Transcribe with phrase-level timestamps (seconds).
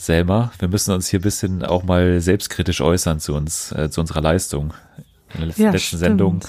[0.00, 4.00] Selma, wir müssen uns hier ein bisschen auch mal selbstkritisch äußern zu uns, äh, zu
[4.00, 4.72] unserer Leistung.
[5.34, 5.96] In der letzten, Ja, letzten.
[5.98, 6.40] Sendung.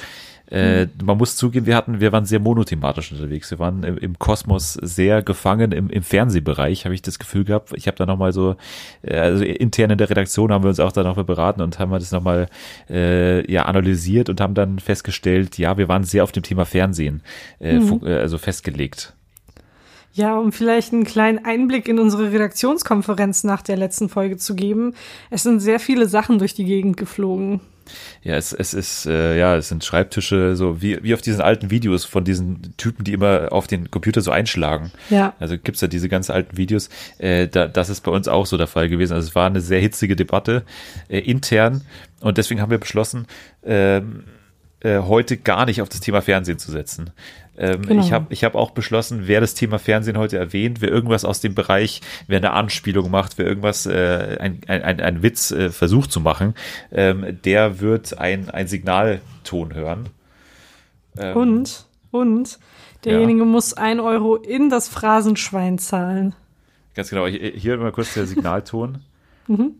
[0.50, 3.52] Äh, man muss zugeben, wir hatten, wir waren sehr monothematisch unterwegs.
[3.52, 7.72] Wir waren im, im Kosmos sehr gefangen im, im Fernsehbereich, habe ich das Gefühl gehabt.
[7.76, 8.56] Ich habe da nochmal so,
[9.02, 11.92] äh, also intern in der Redaktion haben wir uns auch da noch beraten und haben
[11.92, 12.48] das nochmal
[12.90, 17.22] äh, ja, analysiert und haben dann festgestellt, ja, wir waren sehr auf dem Thema Fernsehen,
[17.60, 18.02] äh, Mhm.
[18.04, 19.14] also festgelegt.
[20.14, 24.94] Ja, um vielleicht einen kleinen Einblick in unsere Redaktionskonferenz nach der letzten Folge zu geben.
[25.30, 27.62] Es sind sehr viele Sachen durch die Gegend geflogen.
[28.22, 31.72] Ja, es, es ist, äh, ja, es sind Schreibtische, so wie, wie auf diesen alten
[31.72, 34.92] Videos von diesen Typen, die immer auf den Computer so einschlagen.
[35.10, 35.34] Ja.
[35.40, 36.90] Also gibt's ja diese ganz alten Videos.
[37.18, 39.14] Äh, da, das ist bei uns auch so der Fall gewesen.
[39.14, 40.64] Also es war eine sehr hitzige Debatte
[41.10, 41.82] äh, intern
[42.20, 43.28] und deswegen haben wir beschlossen,
[43.64, 44.24] ähm,
[44.82, 47.12] äh, heute gar nicht auf das Thema Fernsehen zu setzen.
[47.58, 48.02] Ähm, Genau.
[48.04, 51.42] Ich habe ich hab auch beschlossen, wer das Thema Fernsehen heute erwähnt, wer irgendwas aus
[51.42, 56.12] dem Bereich, wer eine Anspielung macht, wer irgendwas, äh, ein, ein, ein, Witz äh, versucht
[56.12, 56.56] zu machen,
[56.92, 60.10] ähm, der wird ein, ein Signalton hören.
[61.18, 62.58] Ähm, Und, und,
[63.04, 66.34] derjenige muss ein Euro in das Phrasenschwein zahlen.
[66.96, 69.00] Ganz genau, hier hier mal kurz der Signalton.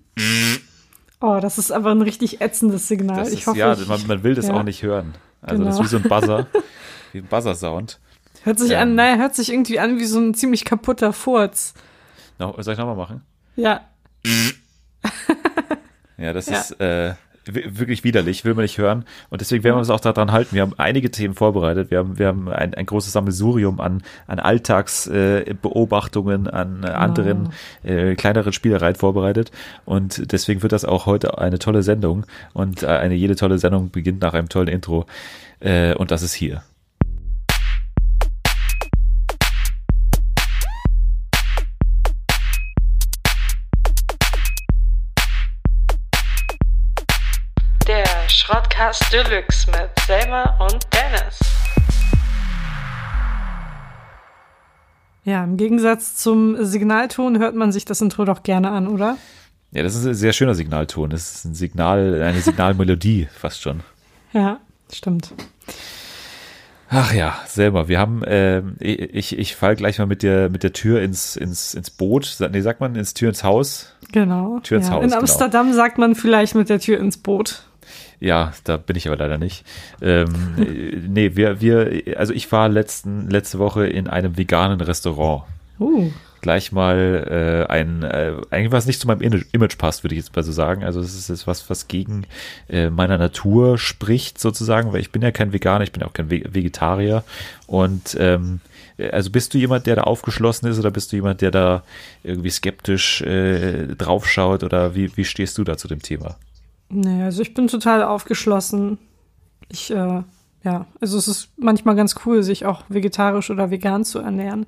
[1.24, 3.18] Oh, das ist aber ein richtig ätzendes Signal.
[3.20, 4.56] Das ich ist, hoffe, ja, ich, man, man will das ja.
[4.56, 5.14] auch nicht hören.
[5.42, 5.86] Also das ist Genau.
[5.86, 6.48] wie so ein Buzzer,
[7.14, 8.00] wie ein Buzzer-Sound.
[8.44, 11.74] hört sich ähm, an, naja, hört sich irgendwie an wie so ein ziemlich kaputter Furz.
[12.40, 13.22] No, soll ich nochmal machen?
[13.56, 13.82] Ja,
[16.18, 16.60] Ja, das Ja.
[16.60, 17.14] ist äh,
[17.46, 19.06] wi- wirklich widerlich, will man nicht hören.
[19.32, 20.56] Und deswegen werden wir uns auch daran halten.
[20.56, 21.90] Wir haben einige Themen vorbereitet.
[21.90, 27.50] Wir haben, wir haben ein, ein großes Sammelsurium an, an Alltagsbeobachtungen, äh, an äh, anderen
[27.84, 29.52] äh, kleineren Spielereien vorbereitet.
[29.86, 32.28] Und deswegen wird das auch heute eine tolle Sendung.
[32.54, 35.08] Und äh, eine jede tolle Sendung beginnt nach einem tollen Intro.
[35.60, 36.62] Äh, und das ist hier.
[48.82, 51.40] Schrottcast Deluxe mit Selma und Dennis.
[55.24, 59.18] ja, im Gegensatz zum Signalton hört man sich das Intro doch gerne an, oder?
[59.72, 61.12] Ja, das ist ein sehr schöner Signalton.
[61.12, 63.82] Das ist ein Signal, eine Signalmelodie fast schon.
[64.34, 64.60] Ja,
[64.92, 65.32] stimmt.
[66.90, 67.88] Ach ja, selber.
[67.88, 71.76] Wir haben, ähm, ich, ich fall gleich mal mit der, mit der Tür ins, ins,
[71.76, 72.36] ins Boot.
[72.52, 73.96] Nee, sagt man ins Tür ins Haus?
[74.12, 74.60] Genau.
[74.62, 74.94] Tür ins ja.
[74.94, 75.22] Haus, In genau.
[75.22, 77.68] Amsterdam sagt man vielleicht mit der Tür ins Boot.
[78.22, 79.66] Ja, da bin ich aber leider nicht.
[80.00, 80.28] Ähm,
[80.58, 85.44] äh, nee, wir, wir, also ich war letzten, letzte Woche in einem veganen Restaurant.
[85.80, 86.12] Uh,
[86.42, 90.36] Gleich mal äh, ein, äh, eigentlich was nicht zu meinem Image passt, würde ich jetzt
[90.36, 90.84] mal so sagen.
[90.84, 92.26] Also es ist jetzt was, was gegen
[92.68, 96.32] äh, meiner Natur spricht sozusagen, weil ich bin ja kein Veganer, ich bin auch kein
[96.32, 97.24] Ve Vegetarier.
[97.68, 98.60] Und ähm,
[99.12, 101.84] also bist du jemand, der da aufgeschlossen ist oder bist du jemand, der da
[102.24, 106.38] irgendwie skeptisch äh, draufschaut oder wie, wie stehst du da zu dem Thema?
[106.92, 108.98] Nee, also ich bin total aufgeschlossen.
[109.70, 110.24] Ich, äh,
[110.64, 114.66] ja, also es ist manchmal ganz cool, sich auch vegetarisch oder vegan zu ernähren.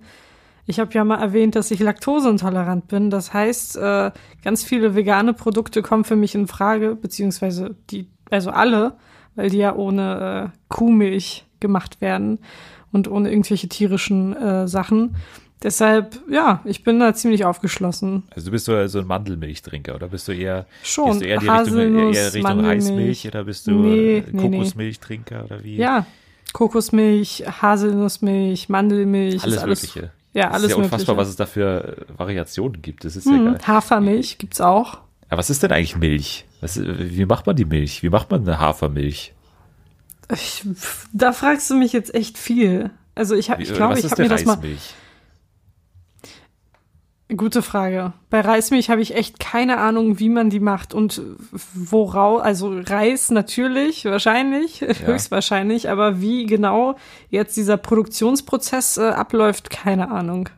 [0.65, 3.09] Ich habe ja mal erwähnt, dass ich laktoseintolerant bin.
[3.09, 4.11] Das heißt, äh,
[4.43, 8.95] ganz viele vegane Produkte kommen für mich in Frage, beziehungsweise die, also alle,
[9.35, 12.39] weil die ja ohne äh, Kuhmilch gemacht werden
[12.91, 15.15] und ohne irgendwelche tierischen äh, Sachen.
[15.63, 18.23] Deshalb, ja, ich bin da ziemlich aufgeschlossen.
[18.35, 21.39] Also du bist so, so ein Mandelmilchtrinker oder bist du eher, Schon, gehst du eher,
[21.39, 22.75] die Richtung, Haselnuss, eher Richtung Mandelmilch.
[22.85, 24.57] Reismilch oder bist du Nee, äh, nee, nee.
[24.57, 25.77] Kokosmilchtrinker oder wie?
[25.77, 26.05] Ja,
[26.51, 30.11] Kokosmilch, Haselnussmilch, Mandelmilch, alles, alles Mögliche.
[30.33, 31.17] Ja, alles ist ja unfassbar, Mögliche.
[31.17, 33.05] was es da für äh, Variationen gibt.
[33.05, 33.59] Das ist ja Hm, geil.
[33.65, 34.99] Hafermilch gibt's auch.
[35.29, 36.45] Aber was ist denn eigentlich Milch?
[36.61, 38.03] Was, wie macht man die Milch?
[38.03, 39.33] Wie macht man eine Hafermilch?
[40.31, 40.63] Ich,
[41.13, 42.89] da fragst du mich jetzt echt viel.
[43.15, 44.57] Also ich, hab, Wie, ich glaube, ich habe mir das mal.
[47.37, 48.13] Gute Frage.
[48.29, 51.21] Bei Reismilch habe ich echt keine Ahnung, wie man die macht und
[51.73, 52.41] woraus.
[52.41, 56.95] Also Reis natürlich, wahrscheinlich, höchstwahrscheinlich, aber wie genau
[57.29, 60.49] jetzt dieser Produktionsprozess äh, abläuft, keine Ahnung.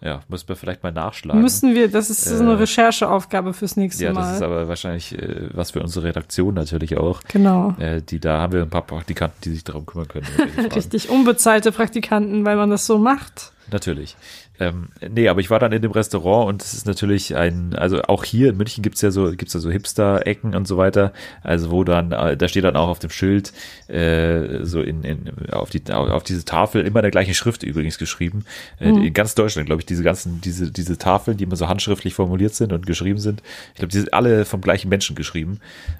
[0.00, 1.40] Ja, muss man vielleicht mal nachschlagen.
[1.40, 4.20] Müssen wir, das ist so eine Äh, Rechercheaufgabe fürs nächste ja, Mal.
[4.20, 7.22] das ist aber wahrscheinlich äh, was für unsere Redaktion natürlich auch.
[7.26, 7.74] genau.
[7.78, 10.26] Äh, die, da haben wir ein paar Praktikanten, die sich darum kümmern können.
[10.74, 13.52] Richtig unbezahlte Praktikanten, weil man das so macht.
[13.72, 14.14] Natürlich.
[14.60, 18.02] Ähm, nee, aber ich war dann in dem Restaurant und es ist natürlich ein, also
[18.02, 21.12] auch hier in München gibt's ja so, gibt's ja so Hipster-Ecken und so weiter,
[21.42, 23.52] also wo dann, äh, da steht dann auch auf dem Schild,
[23.88, 27.98] äh, so in, in auf die auf diese Tafel immer in der gleichen Schrift übrigens
[27.98, 28.44] geschrieben.
[28.78, 32.14] Äh, In ganz Deutschland, glaube ich, diese ganzen, diese, diese Tafeln, die immer so handschriftlich
[32.14, 33.42] formuliert sind und geschrieben sind,
[33.72, 35.58] ich glaube, die sind alle vom gleichen Menschen geschrieben.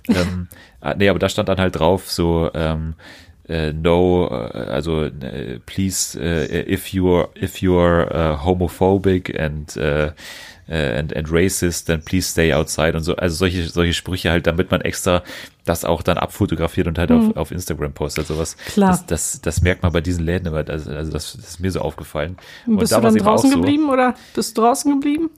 [0.09, 0.47] ähm,
[0.81, 2.95] ah, nee, aber da stand dann halt drauf, so, ähm,
[3.49, 9.76] äh, no, äh, also äh, please, äh, if you're if you're uh, homophobic and
[10.67, 14.70] and, and racist, then please stay outside und so, also solche, solche Sprüche halt, damit
[14.70, 15.23] man extra
[15.67, 17.32] das auch dann abfotografiert und halt mhm.
[17.32, 18.56] auf, auf Instagram postet, sowas.
[18.73, 18.93] Klar.
[18.93, 21.70] Das, das, das merkt man bei diesen Läden immer, also, also das, das ist mir
[21.70, 22.38] so aufgefallen.
[22.67, 25.29] Und bist du dann draußen geblieben oder bist du draußen geblieben?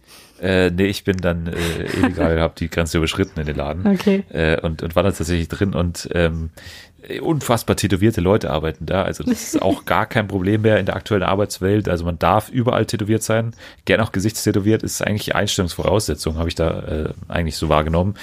[0.41, 3.87] Äh, nee, ich bin dann äh, illegal, habe die Grenze überschritten in den Laden.
[3.87, 4.23] Okay.
[4.29, 6.51] Äh, und, und war dann tatsächlich drin und ähm,
[7.21, 9.03] unfassbar tätowierte Leute arbeiten da.
[9.03, 11.89] Also das ist auch gar kein Problem mehr in der aktuellen Arbeitswelt.
[11.89, 13.53] Also man darf überall tätowiert sein.
[13.85, 18.15] Gern auch gesichtstätowiert ist eigentlich Einstellungsvoraussetzung, habe ich da äh, eigentlich so wahrgenommen.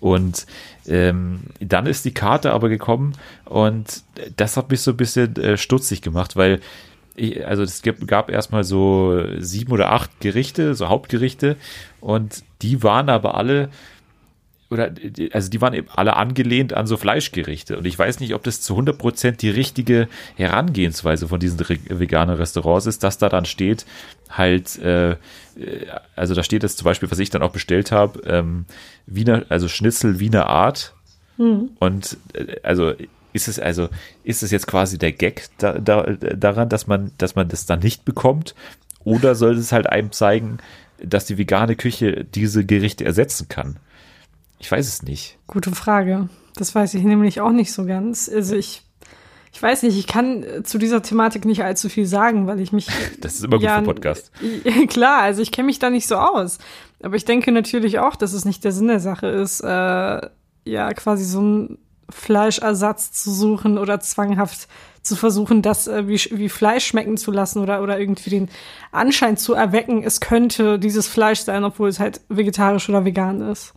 [0.00, 0.46] Und
[0.86, 3.12] ähm, dann ist die Karte aber gekommen
[3.44, 4.02] und
[4.36, 6.60] das hat mich so ein bisschen äh, stutzig gemacht, weil
[7.16, 11.56] ich, also es gab, gab erstmal so sieben oder acht Gerichte, so Hauptgerichte
[12.00, 13.68] und die waren aber alle
[14.70, 14.92] oder
[15.32, 18.60] also die waren eben alle angelehnt an so Fleischgerichte und ich weiß nicht, ob das
[18.60, 23.84] zu 100% die richtige Herangehensweise von diesen veganen Restaurants ist, dass da dann steht
[24.28, 25.16] halt äh,
[26.16, 28.64] also da steht jetzt zum Beispiel, was ich dann auch bestellt habe, ähm,
[29.06, 30.94] Wiener, also Schnitzel Wiener Art
[31.36, 31.70] mhm.
[31.80, 32.94] und äh, also
[33.32, 33.88] ist es also,
[34.24, 37.80] ist es jetzt quasi der Gag da, da, daran, dass man, dass man das dann
[37.80, 38.54] nicht bekommt?
[39.04, 40.58] Oder soll es halt einem zeigen,
[41.02, 43.76] dass die vegane Küche diese Gerichte ersetzen kann?
[44.60, 45.38] Ich weiß es nicht.
[45.46, 46.28] Gute Frage.
[46.54, 48.30] Das weiß ich nämlich auch nicht so ganz.
[48.32, 48.82] Also ich,
[49.52, 52.86] ich weiß nicht, ich kann zu dieser Thematik nicht allzu viel sagen, weil ich mich.
[53.20, 54.30] Das ist immer gut ja, für Podcast.
[54.88, 56.58] Klar, also ich kenne mich da nicht so aus.
[57.02, 60.20] Aber ich denke natürlich auch, dass es nicht der Sinn der Sache ist, äh,
[60.64, 61.78] ja, quasi so ein
[62.10, 64.68] Fleischersatz zu suchen oder zwanghaft
[65.00, 68.50] zu versuchen, das äh, wie, wie Fleisch schmecken zu lassen oder, oder irgendwie den
[68.92, 73.72] Anschein zu erwecken, es könnte dieses Fleisch sein, obwohl es halt vegetarisch oder vegan ist.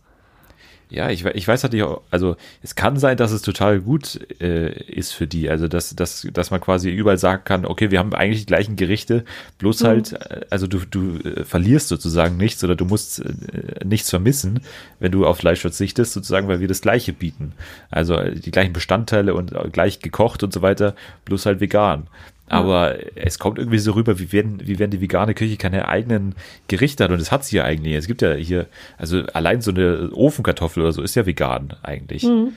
[0.94, 4.72] Ja, ich, ich weiß halt nicht, also es kann sein, dass es total gut äh,
[4.84, 5.50] ist für die.
[5.50, 8.76] Also dass, dass, dass man quasi überall sagen kann, okay, wir haben eigentlich die gleichen
[8.76, 9.24] Gerichte,
[9.58, 9.86] bloß mhm.
[9.88, 14.60] halt, äh, also du, du äh, verlierst sozusagen nichts oder du musst äh, nichts vermissen,
[15.00, 17.54] wenn du auf Fleisch verzichtest, sozusagen, weil wir das gleiche bieten.
[17.90, 20.94] Also äh, die gleichen Bestandteile und gleich gekocht und so weiter,
[21.24, 22.06] bloß halt vegan.
[22.46, 23.10] Aber ja.
[23.16, 26.34] es kommt irgendwie so rüber, wie wenn, wie wenn die vegane Küche keine eigenen
[26.68, 27.10] Gerichte hat.
[27.10, 27.94] Und das hat sie ja eigentlich.
[27.94, 28.66] Es gibt ja hier,
[28.98, 32.24] also allein so eine Ofenkartoffel oder so ist ja vegan eigentlich.
[32.24, 32.52] Mhm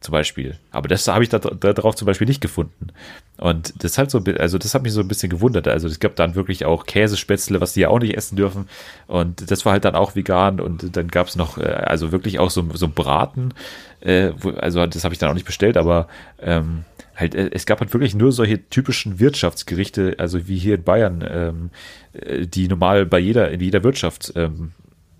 [0.00, 0.56] zum Beispiel.
[0.70, 2.88] Aber das habe ich da, da drauf zum Beispiel nicht gefunden.
[3.36, 5.66] Und das ist halt so, also das hat mich so ein bisschen gewundert.
[5.66, 8.68] Also es gab dann wirklich auch Käsespätzle, was die ja auch nicht essen dürfen.
[9.06, 10.60] Und das war halt dann auch vegan.
[10.60, 13.54] Und dann gab es noch, äh, also wirklich auch so, so Braten.
[14.00, 16.06] Äh, also das habe ich dann auch nicht bestellt, aber
[16.40, 16.84] ähm,
[17.18, 21.24] halt, äh, es gab halt wirklich nur solche typischen Wirtschaftsgerichte, also wie hier in Bayern,
[21.28, 21.70] ähm,
[22.12, 24.72] äh, die normal bei jeder, in jeder Wirtschaft ähm,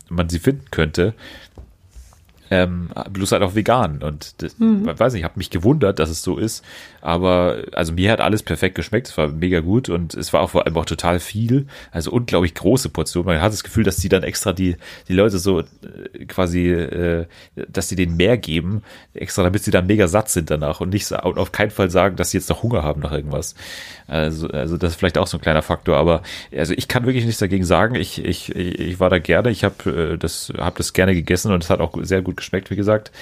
[0.09, 1.15] man sie finden könnte
[2.51, 4.03] ähm, bloß halt auch vegan.
[4.03, 4.87] Und das, mhm.
[4.87, 6.65] weiß nicht, ich habe mich gewundert, dass es so ist.
[7.01, 9.09] Aber also mir hat alles perfekt geschmeckt.
[9.09, 11.67] Es war mega gut und es war auch vor allem auch total viel.
[11.91, 13.27] Also unglaublich große Portionen.
[13.27, 14.77] Man hat das Gefühl, dass die dann extra die,
[15.09, 15.65] die Leute so äh,
[16.27, 17.27] quasi, äh,
[17.69, 18.83] dass sie denen mehr geben,
[19.15, 22.17] extra damit sie dann mega satt sind danach und nicht und auf keinen Fall sagen,
[22.17, 23.55] dass sie jetzt noch Hunger haben nach irgendwas.
[24.07, 25.97] Also, also das ist vielleicht auch so ein kleiner Faktor.
[25.97, 26.23] Aber
[26.57, 27.95] also ich kann wirklich nichts dagegen sagen.
[27.95, 29.51] Ich, ich, ich war da gerne.
[29.51, 32.71] Ich habe äh, das, hab das gerne gegessen und es hat auch sehr gut geschmeckt,
[32.71, 33.13] wie gesagt.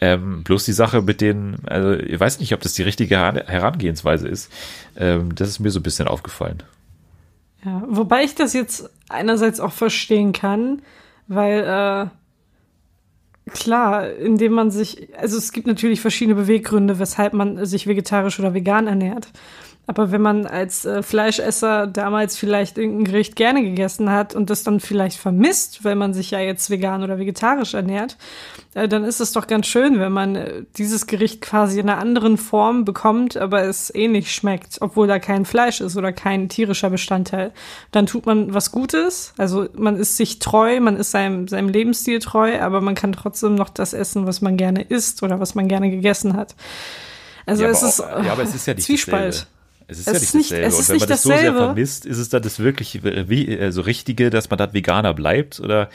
[0.00, 4.26] Ähm, bloß die Sache mit den, also ich weiß nicht, ob das die richtige Herangehensweise
[4.26, 4.50] ist.
[4.96, 6.62] Ähm, das ist mir so ein bisschen aufgefallen.
[7.64, 10.82] Ja, wobei ich das jetzt einerseits auch verstehen kann,
[11.28, 17.86] weil äh, klar, indem man sich, also es gibt natürlich verschiedene Beweggründe, weshalb man sich
[17.86, 19.28] vegetarisch oder vegan ernährt.
[19.86, 24.62] Aber wenn man als äh, Fleischesser damals vielleicht irgendein Gericht gerne gegessen hat und das
[24.62, 28.16] dann vielleicht vermisst, weil man sich ja jetzt vegan oder vegetarisch ernährt,
[28.74, 31.98] äh, dann ist es doch ganz schön, wenn man äh, dieses Gericht quasi in einer
[31.98, 36.88] anderen Form bekommt, aber es ähnlich schmeckt, obwohl da kein Fleisch ist oder kein tierischer
[36.88, 37.50] Bestandteil.
[37.90, 42.20] Dann tut man was Gutes, also man ist sich treu, man ist seinem, seinem Lebensstil
[42.20, 45.66] treu, aber man kann trotzdem noch das essen, was man gerne isst oder was man
[45.66, 46.54] gerne gegessen hat.
[47.46, 49.34] Also ja, es ist auch, ja, aber es ist ja Zwiespalt.
[49.34, 49.52] Dasselbe.
[49.88, 50.66] Es ist es ja nicht ist dasselbe.
[50.66, 51.38] Nicht, und wenn man das dasselbe.
[51.38, 55.14] so sehr vermisst, ist es dann das wirklich äh, so Richtige, dass man dann Veganer
[55.14, 55.60] bleibt?
[55.60, 55.88] Oder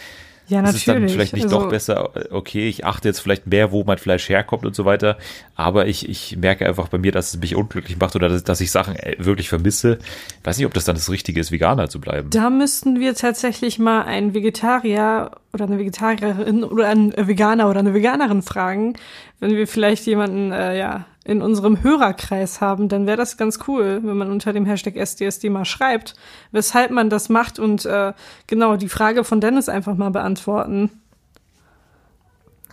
[0.48, 0.76] ja, natürlich.
[0.76, 3.84] ist es dann vielleicht nicht also, doch besser, okay, ich achte jetzt vielleicht mehr, wo
[3.84, 5.18] mein Fleisch herkommt und so weiter,
[5.56, 8.62] aber ich, ich merke einfach bei mir, dass es mich unglücklich macht oder dass, dass
[8.62, 10.00] ich Sachen äh, wirklich vermisse.
[10.40, 12.30] Ich weiß nicht, ob das dann das Richtige ist, Veganer zu bleiben.
[12.30, 17.94] Da müssten wir tatsächlich mal einen Vegetarier oder eine Vegetarierin oder einen Veganer oder eine
[17.94, 18.94] Veganerin fragen,
[19.42, 24.00] wenn wir vielleicht jemanden, äh, ja, in unserem Hörerkreis haben, dann wäre das ganz cool,
[24.02, 26.16] wenn man unter dem Hashtag SDSD mal schreibt,
[26.54, 28.14] weshalb man das macht und äh,
[28.48, 30.90] genau die Frage von Dennis einfach mal beantworten.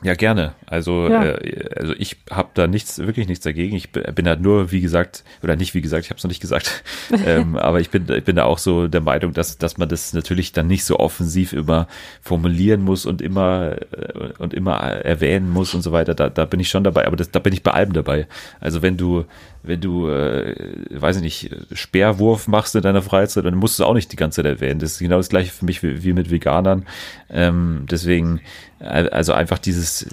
[0.05, 0.53] Ja, gerne.
[0.67, 1.25] Also, Ja.
[1.25, 3.75] Äh, also ich habe da nichts, wirklich nichts dagegen.
[3.75, 6.43] Ich bin halt nur, wie gesagt, oder nicht wie gesagt, ich habe es noch nicht
[6.43, 6.85] gesagt,
[7.27, 10.13] ähm, aber ich bin, ich bin da auch so der Meinung, dass, dass man das
[10.13, 11.89] natürlich dann nicht so offensiv immer
[12.21, 16.15] formulieren muss und immer äh, und immer erwähnen muss und so weiter.
[16.15, 18.27] Da, da bin ich schon dabei, aber das, da bin ich bei allem dabei.
[18.61, 19.25] Also wenn du,
[19.67, 20.55] wenn du, äh,
[20.91, 24.17] weiß ich nicht, Speerwurf machst in deiner Freizeit, dann musst du es auch nicht die
[24.17, 24.79] ganze Zeit erwähnen.
[24.81, 26.87] Das ist genau das gleiche für mich wie, wie mit Veganern.
[27.31, 28.41] Ähm, deswegen,
[28.79, 30.09] äh, also einfach dieses, äh,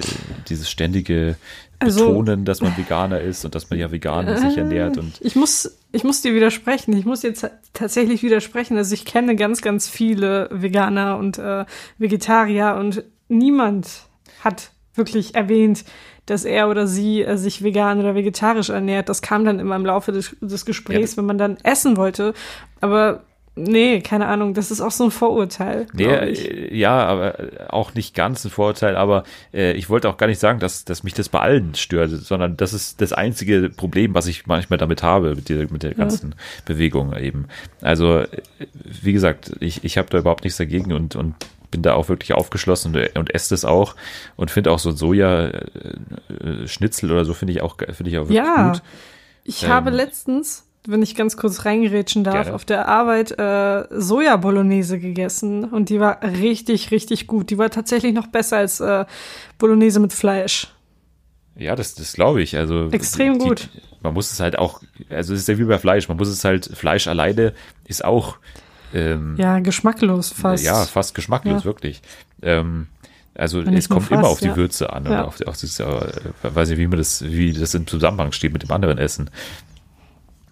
[0.50, 1.36] dieses ständige
[1.79, 5.36] Also- Betonen, dass man Veganer ist und dass man ja vegan sich ernährt und Ich
[5.36, 6.96] muss, ich muss dir widersprechen.
[6.96, 8.77] Ich muss jetzt tatsächlich widersprechen.
[8.77, 11.65] Also ich kenne ganz, ganz viele Veganer und äh,
[11.98, 13.88] Vegetarier und niemand
[14.43, 15.84] hat wirklich erwähnt,
[16.31, 19.09] dass er oder sie äh, sich vegan oder vegetarisch ernährt.
[19.09, 21.17] Das kam dann immer im Laufe des, des Gesprächs, Ja.
[21.17, 22.33] wenn man dann essen wollte.
[22.79, 23.21] Aber
[23.55, 25.88] nee, keine Ahnung, das ist auch so ein Vorurteil.
[25.93, 29.23] Nee, äh, ja, aber äh, auch nicht ganz ein Vorurteil, aber
[29.53, 32.55] äh, ich wollte auch gar nicht sagen, dass, dass mich das bei allen stört, sondern
[32.57, 36.33] das ist das einzige Problem, was ich manchmal damit habe, mit der, mit der ganzen
[36.65, 37.47] Bewegung eben.
[37.81, 38.27] Also, äh,
[38.83, 41.35] wie gesagt, ich, ich habe da überhaupt nichts dagegen und, und
[41.72, 43.96] bin da auch wirklich aufgeschlossen und, und esse das auch
[44.36, 48.72] und finde auch so Soja-Schnitzel oder so finde ich auch, finde ich auch wirklich Ja.
[48.72, 48.82] gut.
[49.44, 52.54] Ich Ähm, habe letztens, wenn ich ganz kurz reingerätschen darf, Gerne.
[52.56, 57.50] auf der Arbeit äh, Soja-Bolognese gegessen und die war richtig, richtig gut.
[57.50, 59.06] Die war tatsächlich noch besser als äh,
[59.58, 60.68] Bolognese mit Fleisch.
[61.56, 62.58] Ja, das, das glaube ich.
[62.58, 63.70] Also Extrem die, gut.
[64.01, 66.08] Man muss es halt auch, also es ist ja wie bei Fleisch.
[66.08, 67.54] Man muss es halt, Fleisch alleine
[67.88, 68.38] ist auch
[68.93, 70.63] ähm, Ja, geschmacklos fast.
[70.63, 71.65] ja fast geschmacklos, Ja.
[71.65, 72.01] wirklich.
[72.41, 72.88] Ähm,
[73.33, 74.55] also Wenn es kommt immer fast, auf die ja.
[74.57, 75.86] Würze an oder auf, auf das, äh,
[76.43, 79.29] weiß nicht, wie man das, wie das im Zusammenhang steht mit dem anderen Essen.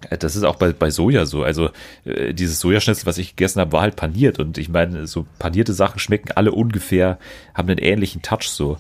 [0.10, 1.44] Äh, Das ist auch bei, bei Soja so.
[1.44, 1.70] Also
[2.06, 4.40] äh, dieses Sojaschnitzel, was ich gegessen habe, war halt paniert.
[4.40, 7.20] Und ich meine, so panierte Sachen schmecken alle ungefähr,
[7.54, 8.78] haben einen ähnlichen Touch so.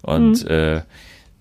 [0.00, 0.82] Und äh,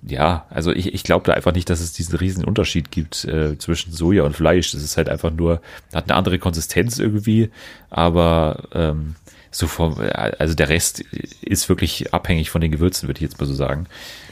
[0.03, 3.57] ja, also ich, ich glaube da einfach nicht, dass es diesen riesen Unterschied gibt äh,
[3.57, 4.71] zwischen Soja und Fleisch.
[4.71, 5.61] Das ist halt einfach nur,
[5.93, 7.51] hat eine andere Konsistenz irgendwie,
[7.89, 9.15] aber ähm,
[9.51, 11.01] so vom, also der Rest
[11.41, 13.85] ist wirklich abhängig von den Gewürzen, würde ich jetzt mal so sagen.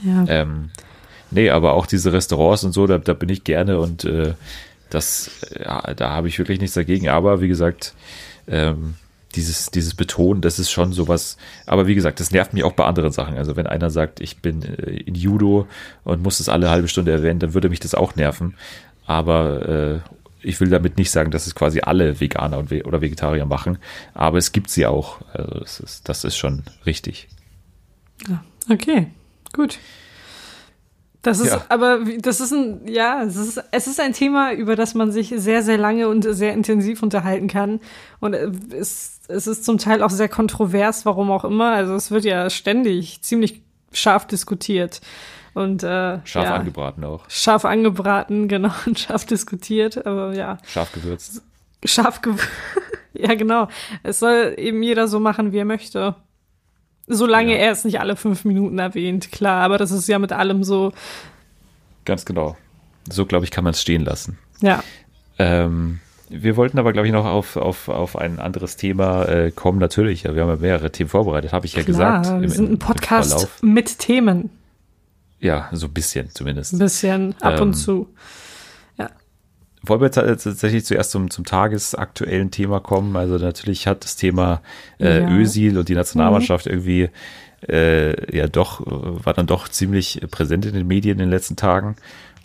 [0.03, 0.25] Ja.
[0.27, 0.71] Ähm,
[1.29, 4.33] nee, aber auch diese Restaurants und so, da, da bin ich gerne und äh,
[4.89, 7.09] das, ja, da habe ich wirklich nichts dagegen.
[7.09, 7.93] Aber wie gesagt,
[8.47, 8.95] ähm,
[9.35, 11.37] dieses, dieses Betonen, das ist schon sowas.
[11.65, 13.37] Aber wie gesagt, das nervt mich auch bei anderen Sachen.
[13.37, 15.67] Also wenn einer sagt, ich bin äh, in Judo
[16.03, 18.55] und muss das alle halbe Stunde erwähnen, dann würde mich das auch nerven.
[19.05, 19.99] Aber äh,
[20.41, 23.77] ich will damit nicht sagen, dass es quasi alle Veganer und Ve oder Vegetarier machen.
[24.13, 25.19] Aber es gibt sie auch.
[25.33, 27.27] Also das ist, das ist schon richtig.
[28.69, 29.07] Okay,
[29.53, 29.79] gut.
[31.21, 31.65] Das ist Ja.
[31.69, 35.11] aber, wie- das ist ein, ja, es ist, es ist ein Thema, über das man
[35.11, 37.81] sich sehr, sehr lange und sehr intensiv unterhalten kann.
[38.21, 41.71] Und äh, es, es ist zum Teil auch sehr kontrovers, warum auch immer.
[41.73, 43.61] Also es wird ja ständig ziemlich
[43.91, 45.01] scharf diskutiert.
[45.55, 47.29] Und äh, Scharf ja, angebraten auch.
[47.29, 51.41] Scharf angebraten, genau, und scharf diskutiert, aber ja, Scharf gewürzt.
[51.83, 52.33] scharf ge
[53.13, 53.67] Ja, genau.
[54.03, 56.15] Es soll eben jeder so machen, wie er möchte.
[57.11, 57.57] Solange Ja.
[57.65, 60.93] er es nicht alle fünf Minuten erwähnt, klar, aber das ist ja mit allem so,
[62.05, 62.55] Ganz genau.
[63.11, 64.37] So, glaube ich, kann man es stehen lassen.
[64.61, 64.83] ja.
[65.37, 65.99] Ähm,
[66.31, 69.79] wir wollten aber, glaube ich, noch auf, auf, auf ein anderes Thema äh, kommen.
[69.79, 72.37] Natürlich, wir haben ja mehrere Themen vorbereitet, habe ich ja Klar, gesagt.
[72.39, 74.51] wir im- sind im- ein Podcast mit Themen.
[75.39, 76.73] Ja, so ein bisschen zumindest.
[76.73, 78.07] Ein bisschen ab Ähm, und zu.
[79.89, 83.15] Wollen wir jetzt äh, tatsächlich zuerst zum, zum tagesaktuellen Thema kommen?
[83.15, 84.61] Also natürlich hat das Thema
[84.99, 85.29] äh, Ja.
[85.29, 85.39] Mhm.
[85.39, 87.09] Özil und die Nationalmannschaft irgendwie
[87.67, 91.95] äh, ja doch, war dann doch ziemlich präsent in den Medien in den letzten Tagen.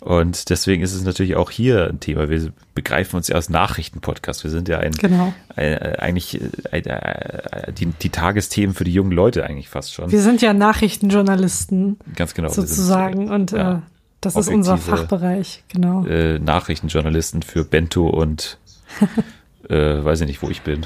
[0.01, 2.29] Und deswegen ist es natürlich auch hier ein Thema.
[2.29, 4.43] Wir begreifen uns ja als Nachrichtenpodcast.
[4.43, 5.33] Wir sind ja ein, Genau.
[5.55, 6.39] äh, eigentlich
[6.71, 10.11] äh, äh, die, die Tagesthemen für die jungen Leute eigentlich fast schon.
[10.11, 12.49] Wir sind ja Nachrichtenjournalisten Ganz genau.
[12.49, 13.79] wir sind, sozusagen und ja, äh,
[14.25, 16.05] das ist unser Fachbereich, genau.
[16.05, 18.57] äh, Nachrichtenjournalisten für Bento und
[19.69, 20.85] äh, weiß ich nicht, wo ich bin.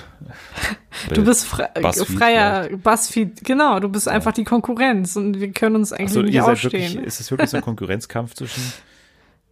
[1.13, 5.75] Du bist fre Buzzfeed freier Buzzfeed, genau, du bist einfach die Konkurrenz und wir können
[5.77, 6.74] uns eigentlich Achso, nicht ihr seid ausstehen.
[6.93, 8.63] wirklich, ist es wirklich so ein Konkurrenzkampf zwischen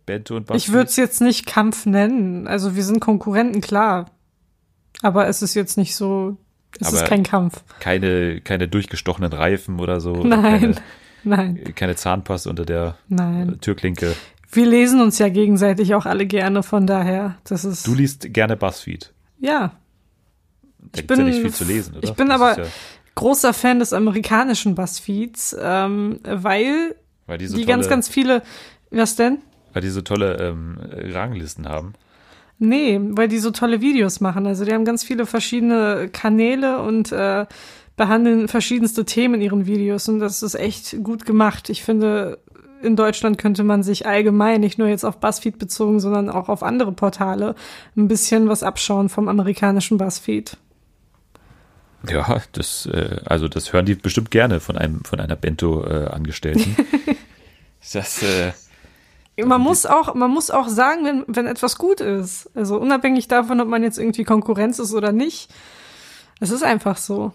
[0.05, 0.67] Bento und Buzzfeed?
[0.67, 2.47] Ich würde es jetzt nicht Kampf nennen.
[2.47, 4.11] Also wir sind Konkurrenten, klar.
[5.03, 6.37] Aber es ist jetzt nicht so,
[6.79, 7.63] es ist Aber- kein Kampf.
[7.79, 10.13] keine, keine durchgestochenen Reifen oder so.
[10.23, 10.75] Nein, nein, Keine,
[11.75, 13.57] keine Zahnpaste unter der nein.
[13.61, 14.15] Türklinke.
[14.51, 18.55] Wir lesen uns ja gegenseitig auch alle gerne, von daher, das ist, Du liest gerne
[18.55, 19.11] Buzzfeed.
[19.39, 19.73] ja,
[20.79, 22.03] Da Ich gibt's ja bin- nicht viel zu lesen, oder?
[22.07, 22.69] ich bin Das aber- ja,
[23.15, 28.41] großer Fan des amerikanischen Buzzfeeds, ähm, weil weil die so die tolle, ganz, ganz viele,
[28.91, 29.39] was denn?
[29.73, 30.77] weil die so tolle ähm,
[31.13, 31.93] Ranglisten haben.
[32.59, 34.47] Nee, weil die so tolle Videos machen.
[34.47, 37.45] Also die haben ganz viele verschiedene Kanäle und äh,
[37.97, 41.69] behandeln verschiedenste Themen in ihren Videos und das ist echt gut gemacht.
[41.69, 42.39] Ich finde,
[42.81, 46.63] in Deutschland könnte man sich allgemein, nicht nur jetzt auf BuzzFeed bezogen, sondern auch auf
[46.63, 47.55] andere Portale,
[47.97, 50.57] ein bisschen was abschauen vom amerikanischen BuzzFeed.
[52.07, 56.75] Ja, das, äh, also das hören die bestimmt gerne von einem, von einer Bento-Angestellten.
[57.07, 57.15] Äh,
[57.93, 58.53] das, äh,
[59.43, 62.49] man muss auch, man muss auch sagen, wenn, wenn etwas gut ist.
[62.55, 65.49] Also unabhängig davon, ob man jetzt irgendwie Konkurrenz ist oder nicht.
[66.39, 67.33] Es ist einfach so.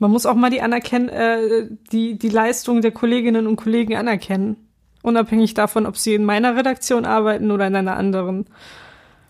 [0.00, 4.56] Man muss auch mal die anerkennen, äh, die, die Leistung der Kolleginnen und Kollegen anerkennen.
[5.02, 8.46] Unabhängig davon, ob sie in meiner Redaktion arbeiten oder in einer anderen.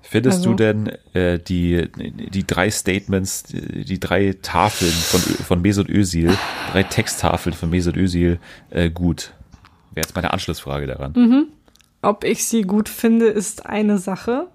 [0.02, 0.50] Findest also.
[0.50, 6.36] du denn äh, die, die drei Statements, die drei Tafeln von, von Mesut Özil,
[6.72, 8.38] drei Texttafeln von Mesut Özil
[8.70, 9.32] äh, gut?
[9.92, 11.12] Wäre jetzt meine Anschlussfrage daran.
[11.16, 11.46] Mhm.
[12.00, 14.46] Ob ich sie gut finde, ist eine Sache.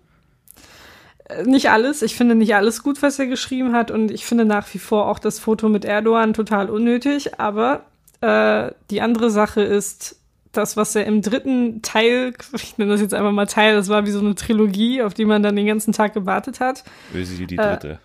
[1.25, 2.01] Äh, nicht alles.
[2.01, 3.91] Ich finde nicht alles gut, was er geschrieben hat.
[3.91, 7.39] Und ich finde nach wie vor auch das Foto mit Erdogan total unnötig.
[7.39, 7.85] Aber
[8.21, 10.17] äh, die andere Sache ist,
[10.51, 14.05] das, was er im dritten Teil, ich nenne das jetzt einfach mal Teil, das war
[14.05, 16.83] wie so eine Trilogie, auf die man dann den ganzen Tag gewartet hat.
[17.11, 17.89] Böse die dritte.
[17.89, 17.97] Äh,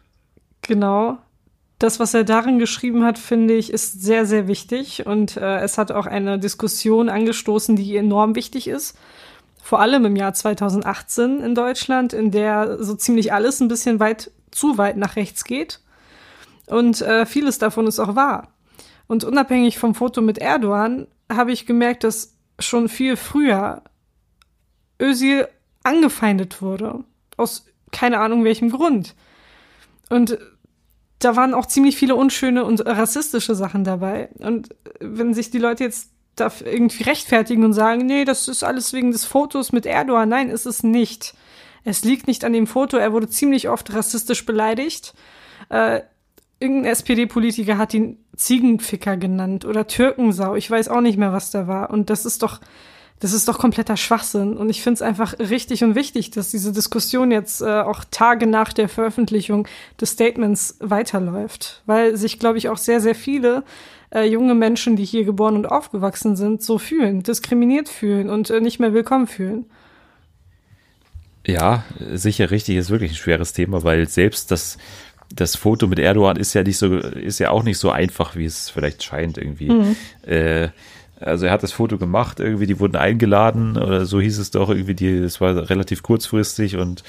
[0.63, 1.19] genau.
[1.79, 5.07] Das, was er darin geschrieben hat, finde ich, ist sehr, sehr wichtig.
[5.07, 8.99] Und äh, es hat auch eine Diskussion angestoßen, die enorm wichtig ist.
[9.63, 14.31] Vor allem im Jahr 2018 in Deutschland, in der so ziemlich alles ein bisschen weit,
[14.51, 15.81] zu weit nach rechts geht.
[16.67, 18.55] Und äh, vieles davon ist auch wahr.
[19.07, 23.83] Und unabhängig vom Foto mit Erdogan habe ich gemerkt, dass schon viel früher
[25.01, 25.49] Özil
[25.83, 27.05] angefeindet wurde.
[27.37, 29.15] Aus keine Ahnung welchem Grund.
[30.09, 30.39] Und
[31.19, 34.31] da waren auch ziemlich viele unschöne und rassistische Sachen dabei.
[34.39, 38.93] Und wenn sich die Leute jetzt da irgendwie rechtfertigen und sagen, nee, das ist alles
[38.93, 41.35] wegen des Fotos mit Erdogan, nein, ist es nicht.
[41.85, 45.15] Es liegt nicht an dem Foto, er wurde ziemlich oft rassistisch beleidigt.
[45.71, 46.01] Äh,
[46.61, 50.55] irgendein SPD-Politiker hat ihn Ziegenficker genannt oder Türkensau.
[50.55, 51.91] Ich weiß auch nicht mehr, was da war.
[51.91, 52.61] Und das ist doch,
[53.19, 54.57] das ist doch kompletter Schwachsinn.
[54.57, 58.47] Und ich finde es einfach richtig und wichtig, dass diese Diskussion jetzt äh, auch Tage
[58.47, 59.67] nach der Veröffentlichung
[60.01, 61.83] des Statements weiterläuft.
[61.87, 63.65] Weil sich, glaube ich, auch sehr, sehr viele
[64.11, 68.61] äh, junge Menschen, die hier geboren und aufgewachsen sind, so fühlen, diskriminiert fühlen und äh,
[68.61, 69.67] nicht mehr willkommen fühlen.
[71.47, 74.79] Ja, sicher richtig, ist wirklich ein schweres Thema, weil selbst das
[75.35, 78.45] das Foto mit Erdogan ist ja nicht so, ist ja auch nicht so einfach, wie
[78.45, 79.71] es vielleicht scheint irgendwie.
[79.71, 79.97] Mhm.
[80.27, 80.69] Äh,
[81.21, 84.71] also er hat das Foto gemacht, irgendwie, die wurden eingeladen oder so hieß es doch
[84.71, 87.05] irgendwie, die, das war relativ kurzfristig und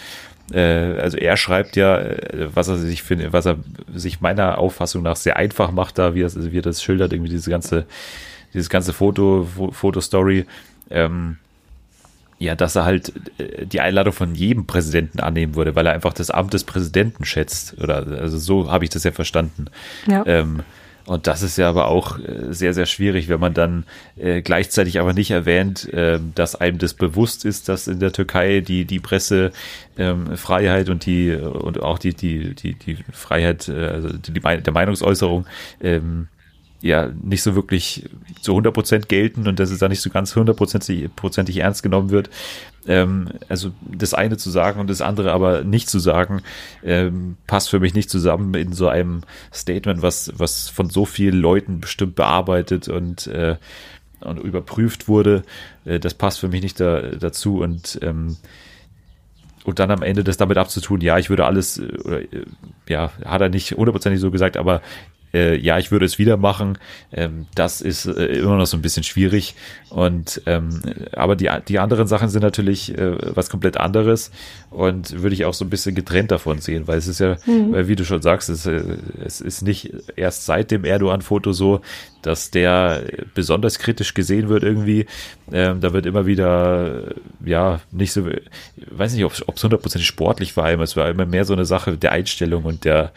[0.58, 3.58] also er schreibt ja, äh, was er sich findet, was er
[3.94, 7.32] sich meiner Auffassung nach sehr einfach macht, da wie er, wie er das schildert, irgendwie
[7.32, 7.86] diese ganze,
[8.54, 10.46] dieses ganze Foto, Fotostory.
[10.90, 11.38] Ähm,
[12.42, 16.14] ja, dass er halt äh, die Einladung von jedem Präsidenten annehmen würde, weil er einfach
[16.14, 17.80] das Amt des Präsidenten schätzt.
[17.80, 19.68] Oder also so habe ich das ja verstanden.
[20.08, 20.26] Ja.
[20.26, 20.62] Ähm,
[21.06, 23.86] und das ist ja aber auch äh, sehr, sehr schwierig, wenn man dann
[24.18, 28.62] äh, gleichzeitig aber nicht erwähnt, äh, dass einem das bewusst ist, dass in der Türkei
[28.62, 34.10] die, die Pressefreiheit ähm, und die und auch die, die, die, die Freiheit, äh, also
[34.10, 35.46] die, der Meinungsäußerung
[35.82, 36.28] ähm,
[36.82, 38.10] ja nicht so wirklich
[38.42, 42.30] zu 100 Prozent gelten und dass es da nicht so ganz hundertprozentig ernst genommen wird.
[42.88, 46.42] Ähm, also das eine zu sagen und das andere aber nicht zu sagen,
[46.84, 49.22] ähm, passt für mich nicht zusammen in so einem
[49.54, 53.58] Statement, was, was von so vielen Leuten bestimmt bearbeitet und, äh,
[54.22, 55.44] und überprüft wurde.
[55.86, 58.38] Äh, das passt für mich nicht da, dazu und ähm,
[59.64, 62.46] und dann am Ende das damit abzutun, ja, ich würde alles, äh, oder, äh,
[62.88, 64.82] ja, hat er nicht hundertprozentig so gesagt, aber
[65.34, 66.78] äh, ja, ich würde es wieder machen.
[67.12, 69.56] Ähm, das ist äh, immer noch so ein bisschen schwierig.
[69.90, 70.82] Und ähm,
[71.14, 74.32] aber die, die anderen Sachen sind natürlich äh, was komplett anderes
[74.70, 77.88] und würde ich auch so ein bisschen getrennt davon sehen, weil es ist ja, mhm.
[77.88, 78.82] wie du schon sagst, es, äh,
[79.24, 81.82] es ist nicht erst seit dem Erdogan-Foto so,
[82.22, 85.08] dass der besonders kritisch gesehen wird irgendwie.
[85.52, 88.26] Ähm, da wird immer wieder, ja, nicht so,
[88.92, 92.12] weiß nicht, ob es hundertprozentig sportlich war, es war immer mehr so eine Sache der
[92.12, 93.12] Einstellung und der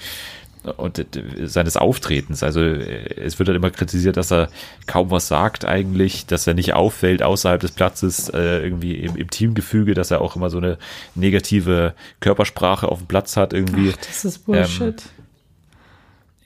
[0.77, 1.07] und
[1.45, 2.43] seines Auftretens.
[2.43, 4.49] Also es wird dann immer kritisiert, dass er
[4.87, 9.31] kaum was sagt eigentlich, dass er nicht auffällt außerhalb des Platzes, äh, irgendwie im, im,
[9.31, 10.79] Teamgefüge, dass er auch immer so eine
[11.15, 13.93] negative Körpersprache auf dem Platz hat irgendwie.
[13.93, 15.03] Ach, das ist Bullshit.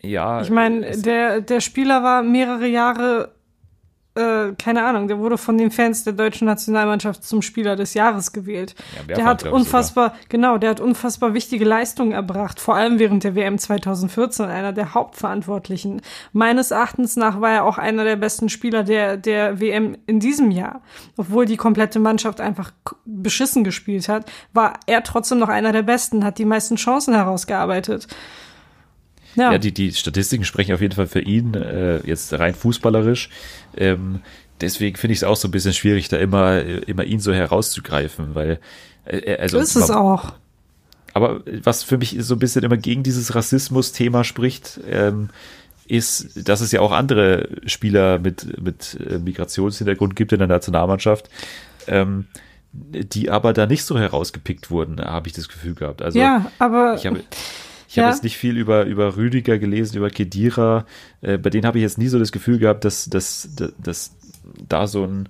[0.02, 0.42] Ähm, ja.
[0.42, 3.32] Ich meine, der, der Spieler war mehrere Jahre
[4.18, 8.32] äh, keine Ahnung, der wurde von den Fans der deutschen Nationalmannschaft zum Spieler des Jahres
[8.32, 8.74] gewählt.
[9.08, 13.34] Ja, der hat unfassbar, genau, der hat unfassbar wichtige Leistungen erbracht, vor allem während der
[13.34, 16.02] WM 2014, einer der Hauptverantwortlichen.
[16.32, 20.50] Meines Erachtens nach war er auch einer der besten Spieler der, der WM in diesem
[20.50, 20.82] Jahr.
[21.16, 22.72] Obwohl die komplette Mannschaft einfach
[23.04, 28.08] beschissen gespielt hat, war er trotzdem noch einer der besten, hat die meisten Chancen herausgearbeitet.
[29.34, 29.52] ja.
[29.52, 33.30] ja, die, die Statistiken sprechen auf jeden Fall für ihn, äh, jetzt rein fußballerisch.
[33.78, 34.20] Ähm,
[34.60, 38.34] deswegen finde ich es auch so ein bisschen schwierig, da immer, immer ihn so herauszugreifen,
[38.34, 38.60] weil
[39.04, 39.58] äh, also.
[39.58, 40.32] Ist es auch.
[41.14, 45.30] Aber was für mich so ein bisschen immer gegen dieses Rassismus-Thema spricht, ähm,
[45.86, 51.30] ist, dass es ja auch andere Spieler mit, mit äh, Migrationshintergrund gibt in der Nationalmannschaft,
[51.86, 52.26] ähm,
[52.72, 56.02] die aber da nicht so herausgepickt wurden, habe ich das Gefühl gehabt.
[56.02, 57.22] Also ja, aber ich habe
[57.88, 58.04] ich ja.
[58.04, 60.84] habe jetzt nicht viel über, über Rüdiger gelesen, über Kedira.
[61.22, 64.16] Äh, bei denen habe ich jetzt nie so das Gefühl gehabt, dass, dass, dass, dass
[64.68, 65.28] da so ein,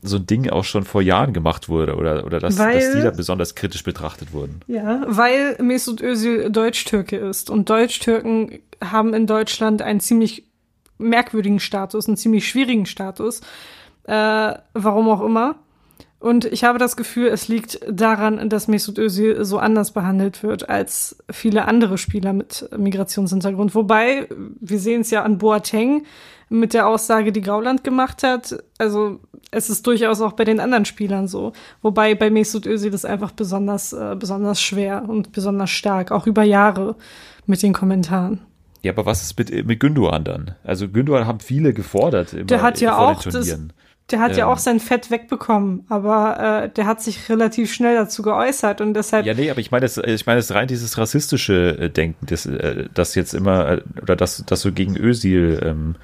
[0.00, 3.02] so ein Ding auch schon vor Jahren gemacht wurde oder, oder dass, weil, dass die
[3.02, 4.62] da besonders kritisch betrachtet wurden.
[4.68, 10.46] Ja, weil Mesut Özil Deutsch-Türke ist und Deutsch-Türken haben in Deutschland einen ziemlich
[10.96, 13.42] merkwürdigen Status, einen ziemlich schwierigen Status,
[14.04, 15.56] äh, warum auch immer.
[16.22, 20.68] Und ich habe das Gefühl, es liegt daran, dass Mesut Özil so anders behandelt wird
[20.68, 23.74] als viele andere Spieler mit Migrationshintergrund.
[23.74, 24.28] Wobei,
[24.60, 26.04] wir sehen es ja an Boateng
[26.48, 28.62] mit der Aussage, die Gauland gemacht hat.
[28.78, 29.18] Also
[29.50, 31.54] es ist durchaus auch bei den anderen Spielern so.
[31.80, 36.44] Wobei bei Mesut Özil das einfach besonders, äh, besonders schwer und besonders stark, auch über
[36.44, 36.94] Jahre
[37.46, 38.42] mit den Kommentaren.
[38.82, 40.54] Ja, aber was ist mit, mit Gündogan dann?
[40.62, 42.32] Also Gündogan haben viele gefordert.
[42.32, 43.58] Immer der hat ja auch das,
[44.12, 47.96] der hat ähm, ja auch sein Fett wegbekommen, aber äh, der hat sich relativ schnell
[47.96, 49.26] dazu geäußert und deshalb.
[49.26, 52.46] Ja, nee, aber ich meine, das, ich meine, das rein dieses rassistische äh, Denken, das,
[52.46, 55.96] äh, das jetzt immer äh, oder das, das so gegen Ösil ähm,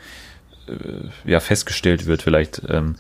[0.67, 2.63] äh, ja festgestellt wird, vielleicht.
[2.69, 2.97] Ähm,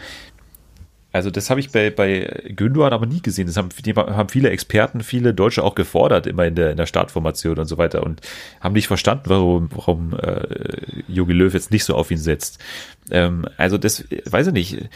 [1.19, 3.49] also das habe ich bei, bei Gündogan aber nie gesehen.
[3.49, 7.59] Das haben, haben viele Experten, viele Deutsche auch gefordert, immer in der, in der Startformation
[7.59, 8.21] und so weiter und
[8.61, 10.43] haben nicht verstanden, warum, warum äh,
[11.09, 12.61] Jogi Löw jetzt nicht so auf ihn setzt.
[13.11, 14.89] Ähm, also das, weiß ich nicht.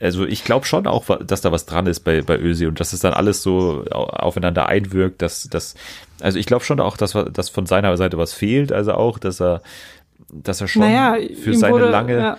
[0.00, 2.92] Also ich glaube schon auch, dass da was dran ist bei, bei Ösi und dass
[2.92, 5.76] es dann alles so aufeinander einwirkt, dass, dass
[6.20, 9.40] also ich glaube schon auch, dass, dass von seiner Seite was fehlt, also auch, dass
[9.40, 9.62] er,
[10.30, 12.38] dass er schon naja, für seine wurde, lange ja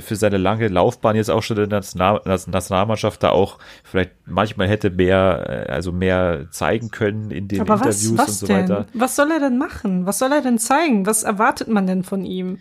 [0.00, 4.90] für seine lange Laufbahn jetzt auch schon in der Nationalmannschaft da auch vielleicht manchmal hätte
[4.90, 8.56] mehr, äh, also mehr zeigen können in den Aber Interviews was, was und so denn?
[8.68, 8.86] weiter.
[8.94, 10.06] Was soll er denn machen?
[10.06, 11.06] Was soll er denn zeigen?
[11.06, 12.58] Was erwartet man denn von ihm?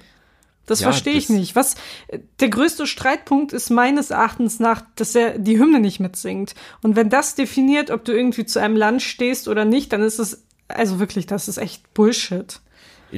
[0.66, 1.56] Das ja, verstehe ich nicht.
[1.56, 1.76] Was
[2.40, 6.56] der größte Streitpunkt ist meines Erachtens nach, dass er die Hymne nicht mitsingt.
[6.82, 10.20] Und wenn das definiert, ob du irgendwie zu einem Land stehst oder nicht, dann ist
[10.20, 12.62] es also wirklich, das ist echt Bullshit.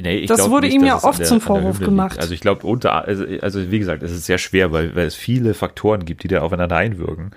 [0.02, 2.12] Nee, das wurde nicht, ihm ja oft der, zum Vorwurf gemacht.
[2.12, 2.22] Liegt.
[2.22, 5.14] Also ich glaube, unter, also, also wie gesagt, es ist sehr schwer, weil, weil es
[5.14, 7.32] viele Faktoren gibt, die da aufeinander einwirken.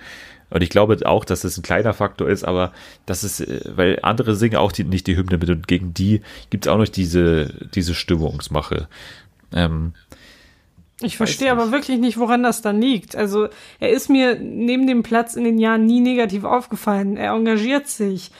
[0.49, 2.71] Und ich glaube auch, dass es ein kleiner Faktor ist, aber
[3.05, 6.21] das ist, äh, weil andere singen auch die, nicht die Hymne mit und gegen die
[6.49, 8.87] gibt es auch noch diese, diese Stimmungsmache.
[9.53, 9.93] Ähm,
[11.01, 13.15] ich verstehe aber wirklich nicht, woran das dann liegt.
[13.15, 13.47] Also
[13.79, 17.15] er ist mir neben dem Platz in den Jahren nie negativ aufgefallen.
[17.15, 18.31] Er engagiert sich,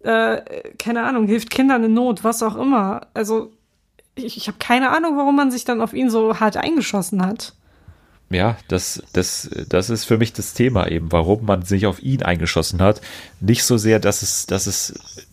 [0.00, 0.40] äh,
[0.78, 3.06] keine Ahnung, hilft Kindern in Not, was auch immer.
[3.14, 3.52] Also
[4.24, 7.54] ich, ich habe keine Ahnung, warum man sich dann auf ihn so hart eingeschossen hat.
[8.30, 12.22] Ja, das, das, das ist für mich das Thema eben, warum man sich auf ihn
[12.22, 13.00] eingeschossen hat.
[13.40, 15.26] Nicht so sehr, dass es, dass es,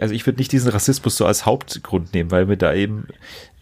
[0.00, 3.06] also ich würde nicht diesen Rassismus so als Hauptgrund nehmen, weil wir da eben,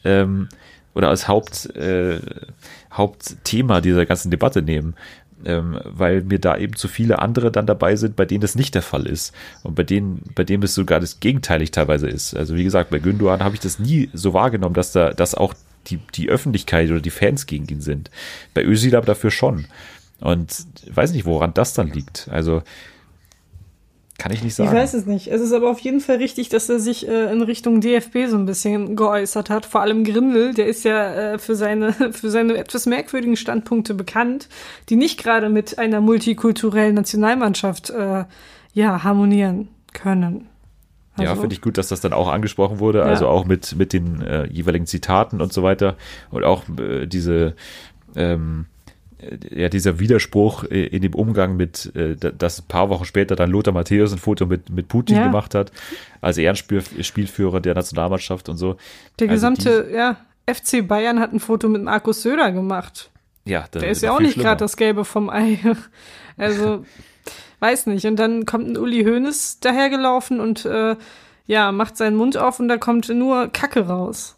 [0.04, 0.48] ähm,
[0.94, 2.20] oder als Haupt, äh,
[2.90, 4.94] Hauptthema dieser ganzen Debatte nehmen
[5.44, 8.74] ähm, weil mir da eben zu viele andere dann dabei sind, bei denen das nicht
[8.74, 12.34] der Fall ist und bei denen, bei dem es sogar das gegenteilig teilweise ist.
[12.34, 15.54] Also wie gesagt, bei Gündogan habe ich das nie so wahrgenommen, dass da, dass auch
[15.88, 18.10] die, die Öffentlichkeit oder die Fans gegen ihn sind.
[18.54, 19.66] Bei Özil aber dafür schon.
[20.20, 22.28] Und weiß nicht, woran das dann liegt.
[22.30, 22.62] Also
[24.18, 24.70] kann ich nicht sagen.
[24.70, 25.28] Ich weiß es nicht.
[25.28, 28.36] Es ist aber auf jeden Fall richtig, dass er sich äh, in Richtung DFB so
[28.36, 29.66] ein bisschen geäußert hat.
[29.66, 34.48] Vor allem Grindel, der ist ja äh, für seine für seine etwas merkwürdigen Standpunkte bekannt,
[34.88, 38.24] die nicht gerade mit einer multikulturellen Nationalmannschaft äh,
[38.72, 40.48] ja harmonieren können.
[41.14, 43.30] Also, ja, finde ich gut, dass das dann auch angesprochen wurde, also ja.
[43.30, 45.96] auch mit mit den äh, jeweiligen Zitaten und so weiter
[46.30, 47.54] und auch äh, diese
[48.14, 48.75] ähm, äh,
[49.50, 53.50] ja, dieser Widerspruch äh, in dem Umgang mit, äh, dass ein paar Wochen später dann
[53.50, 55.24] Lothar Matthäus ein Foto mit, mit Putin ja.
[55.24, 55.72] gemacht hat,
[56.20, 58.76] als Ehrenspielführer der Nationalmannschaft und so.
[59.18, 63.10] Der also gesamte, die, ja, FC Bayern hat ein Foto mit Markus Söder gemacht.
[63.44, 65.58] Ja, der, der ist ja auch nicht gerade das Gelbe vom Ei.
[66.38, 66.84] Also,
[67.60, 68.04] weiß nicht.
[68.04, 70.96] Und dann kommt ein Uli Hoeneß dahergelaufen und äh,
[71.46, 74.35] ja, macht seinen Mund auf und da kommt nur Kacke raus.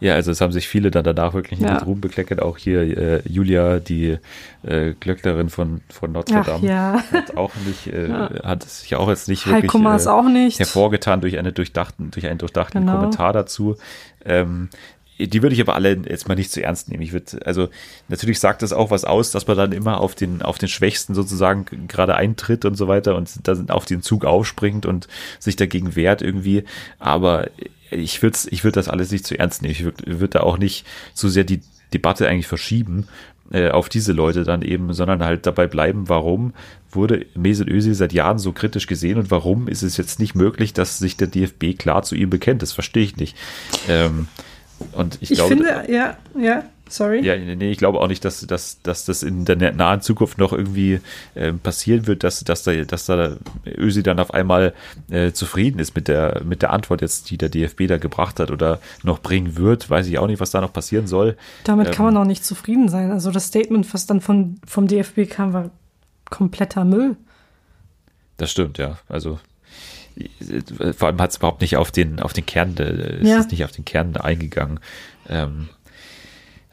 [0.00, 1.74] Ja, also es haben sich viele dann danach wirklich ja.
[1.74, 2.40] mit Ruhm bekleckert.
[2.40, 4.18] Auch hier äh, Julia, die
[4.62, 7.02] äh, Glöcknerin von, von Notre Dame, ja.
[7.12, 8.30] hat auch nicht, äh, ja.
[8.42, 10.58] hat sich auch jetzt nicht wirklich äh, auch nicht.
[10.58, 12.96] hervorgetan durch, eine durchdachten, durch einen durchdachten genau.
[12.96, 13.76] Kommentar dazu.
[14.24, 14.70] Ähm,
[15.18, 17.02] die würde ich aber alle jetzt mal nicht zu ernst nehmen.
[17.02, 17.68] Ich würde, also
[18.08, 21.14] natürlich sagt das auch was aus, dass man dann immer auf den, auf den Schwächsten
[21.14, 25.94] sozusagen gerade eintritt und so weiter und dann auf den Zug aufspringt und sich dagegen
[25.94, 26.64] wehrt irgendwie.
[26.98, 27.48] Aber
[27.90, 29.72] ich würde ich würde das alles nicht zu ernst nehmen.
[29.72, 31.60] Ich würde würd da auch nicht so sehr die
[31.92, 33.06] Debatte eigentlich verschieben
[33.50, 36.54] äh, auf diese Leute dann eben, sondern halt dabei bleiben, warum
[36.90, 40.72] wurde Mesut Özil seit Jahren so kritisch gesehen und warum ist es jetzt nicht möglich,
[40.72, 42.62] dass sich der DFB klar zu ihm bekennt?
[42.62, 43.36] Das verstehe ich nicht.
[43.88, 44.28] Ähm,
[44.92, 47.24] und ich, Ich glaube, finde, ja, ja, sorry.
[47.24, 50.52] ja, nee, ich glaube auch nicht, dass, dass, dass das in der nahen Zukunft noch
[50.52, 51.00] irgendwie
[51.34, 54.74] äh, passieren wird, dass, dass, da, dass da Ösi dann auf einmal
[55.10, 58.50] äh, zufrieden ist mit der, mit der Antwort jetzt, die der DFB da gebracht hat
[58.50, 59.88] oder noch bringen wird.
[59.90, 61.36] Weiß ich auch nicht, was da noch passieren soll.
[61.64, 63.10] Damit kann Ähm, man auch nicht zufrieden sein.
[63.10, 65.70] Also das Statement, was dann von, vom DFB kam, war
[66.30, 67.16] kompletter Müll.
[68.36, 68.98] Das stimmt, ja.
[69.08, 69.38] Also
[70.96, 73.38] vor allem hat es überhaupt nicht auf den, auf den Kern, äh, Ja.
[73.40, 74.80] ist nicht auf den Kern eingegangen.
[75.28, 75.68] Ähm,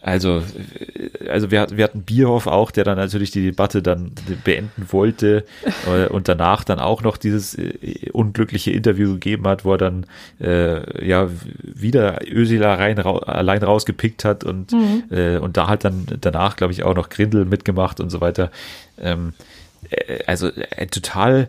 [0.04, 4.12] also, äh, also wir, hatten- wir hatten Bierhoff auch, der dann natürlich die Debatte dann
[4.44, 5.46] beenden wollte
[5.88, 10.06] äh, und danach dann auch noch dieses äh, unglückliche Interview gegeben hat, wo er dann
[10.40, 11.30] äh, ja
[11.62, 14.74] wieder Özil rein, rau, allein rausgepickt hat und,
[15.12, 18.50] äh, und da hat dann danach, glaube ich, auch noch Grindel mitgemacht und so weiter.
[19.00, 19.34] Ähm,
[19.92, 20.50] äh, also
[20.90, 21.48] total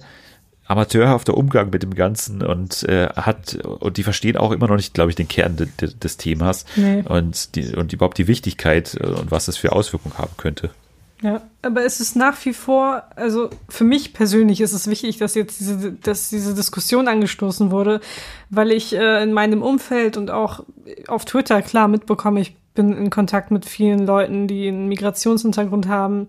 [0.67, 4.95] amateurhafter Umgang mit dem Ganzen und äh, hat und die verstehen auch immer noch nicht,
[4.95, 7.03] glaube ich, den Kern de, de, des Themas Nee.
[7.09, 10.71] und die und überhaupt die Wichtigkeit äh, und was das für Auswirkungen haben könnte.
[11.23, 15.37] Ja, aber es ist nach wie vor, also für mich persönlich ist es wichtig, dass
[15.37, 18.01] jetzt diese, dass diese Diskussion angestoßen wurde,
[18.51, 20.65] weil ich äh, in meinem Umfeld und auch
[21.07, 26.29] auf Twitter klar mitbekomme, ich bin in Kontakt mit vielen Leuten, die einen Migrationshintergrund haben.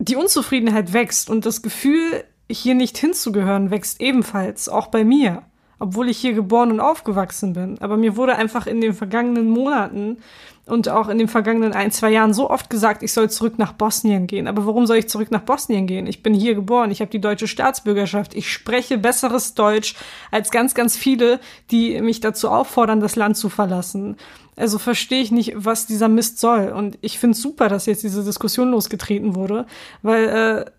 [0.00, 5.42] Die Unzufriedenheit wächst und das Gefühl, hier nicht hinzugehören, wächst ebenfalls, auch bei mir,
[5.78, 7.78] obwohl ich hier geboren und aufgewachsen bin.
[7.80, 10.18] Aber mir wurde einfach in den vergangenen Monaten
[10.64, 13.72] und auch in den vergangenen ein, zwei Jahren so oft gesagt, ich soll zurück nach
[13.72, 14.46] Bosnien gehen.
[14.46, 16.06] Aber warum soll ich zurück nach Bosnien gehen?
[16.06, 19.96] Ich bin hier geboren, ich habe die deutsche Staatsbürgerschaft, ich spreche besseres Deutsch
[20.30, 21.40] als ganz, ganz viele,
[21.72, 24.16] die mich dazu auffordern, das Land zu verlassen.
[24.54, 26.68] Also verstehe ich nicht, was dieser Mist soll.
[26.68, 29.66] Und ich finde super, dass jetzt diese Diskussion losgetreten wurde,
[30.02, 30.70] weil äh,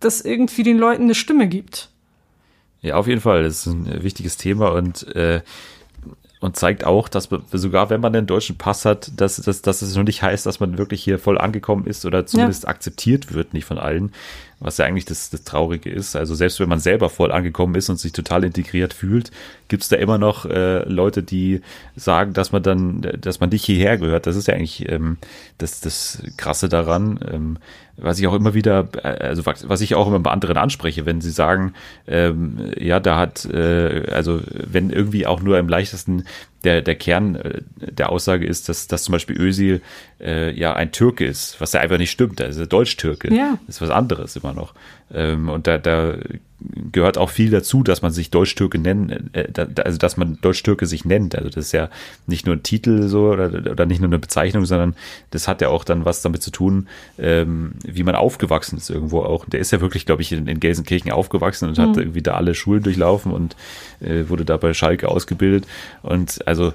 [0.00, 1.90] das irgendwie den Leuten eine Stimme gibt.
[2.80, 3.42] Ja, auf jeden Fall.
[3.42, 5.40] Das ist ein wichtiges Thema und äh,
[6.40, 9.82] und zeigt auch, dass man, sogar wenn man einen deutschen Pass hat, dass, dass, dass
[9.82, 13.54] es noch nicht heißt, dass man wirklich hier voll angekommen ist oder zumindest akzeptiert wird,
[13.54, 14.12] nicht von allen,
[14.60, 16.16] was ja eigentlich das, das Traurige ist.
[16.16, 19.30] Also selbst wenn man selber voll angekommen ist und sich total integriert fühlt,
[19.68, 21.60] gibt es da immer noch äh, Leute, die
[21.94, 24.26] sagen, dass man dann, dass man nicht hierher gehört.
[24.26, 25.18] Das ist ja eigentlich ähm,
[25.58, 27.20] das, das Krasse daran.
[27.30, 27.58] Ähm,
[28.00, 31.06] was ich auch immer wieder, äh, also was was ich auch immer bei anderen anspreche,
[31.06, 31.74] wenn sie sagen,
[32.06, 36.24] ähm, ja, da hat, äh, also wenn irgendwie auch nur im leichtesten
[36.64, 39.80] der, der Kern äh, der Aussage ist, dass, dass zum Beispiel Özil
[40.20, 43.58] äh, ja ein Türke ist, was ja einfach nicht stimmt, er ist ein Deutsch-Türke, Ja.
[43.66, 44.74] das ist was anderes immer noch.
[45.12, 46.16] Ähm, und da, da
[46.92, 50.86] gehört auch viel dazu, dass man sich Deutsch-Türke nennen, äh, da, also dass man Deutsch-Türke
[50.86, 51.36] sich nennt.
[51.36, 51.88] Also das ist ja
[52.26, 54.94] nicht nur ein Titel so oder, oder nicht nur eine Bezeichnung, sondern
[55.30, 59.20] das hat ja auch dann was damit zu tun, ähm, wie man aufgewachsen ist irgendwo
[59.20, 59.44] auch.
[59.46, 62.54] Der ist ja wirklich, glaube ich, in, in Gelsenkirchen aufgewachsen und hat irgendwie da alle
[62.54, 63.56] Schulen durchlaufen und
[64.00, 65.66] äh, wurde da bei Schalke ausgebildet.
[66.02, 66.72] Und also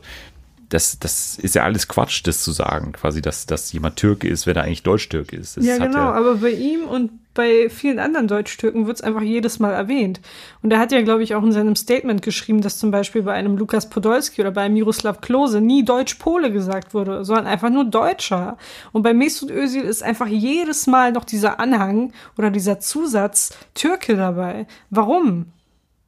[0.69, 4.48] das, das ist ja alles Quatsch, das zu sagen, quasi, dass, dass jemand Türke ist,
[4.48, 5.58] wenn er eigentlich Deutsch-Türke ist.
[5.58, 9.60] Das ja, genau, aber bei ihm und bei vielen anderen Deutsch-Türken wird es einfach jedes
[9.60, 10.22] Mal erwähnt.
[10.62, 13.34] Und er hat ja, glaube ich, auch in seinem Statement geschrieben, dass zum Beispiel bei
[13.34, 17.86] einem Lukas Podolski oder bei einem Miroslav Klose nie Deutsch-Pole gesagt wurde, sondern einfach nur
[17.86, 18.58] Deutscher.
[18.91, 24.15] Und bei Mesut Özil ist einfach jedes Mal noch dieser Anhang oder dieser Zusatz Türke
[24.15, 24.67] dabei.
[24.89, 25.48] Warum?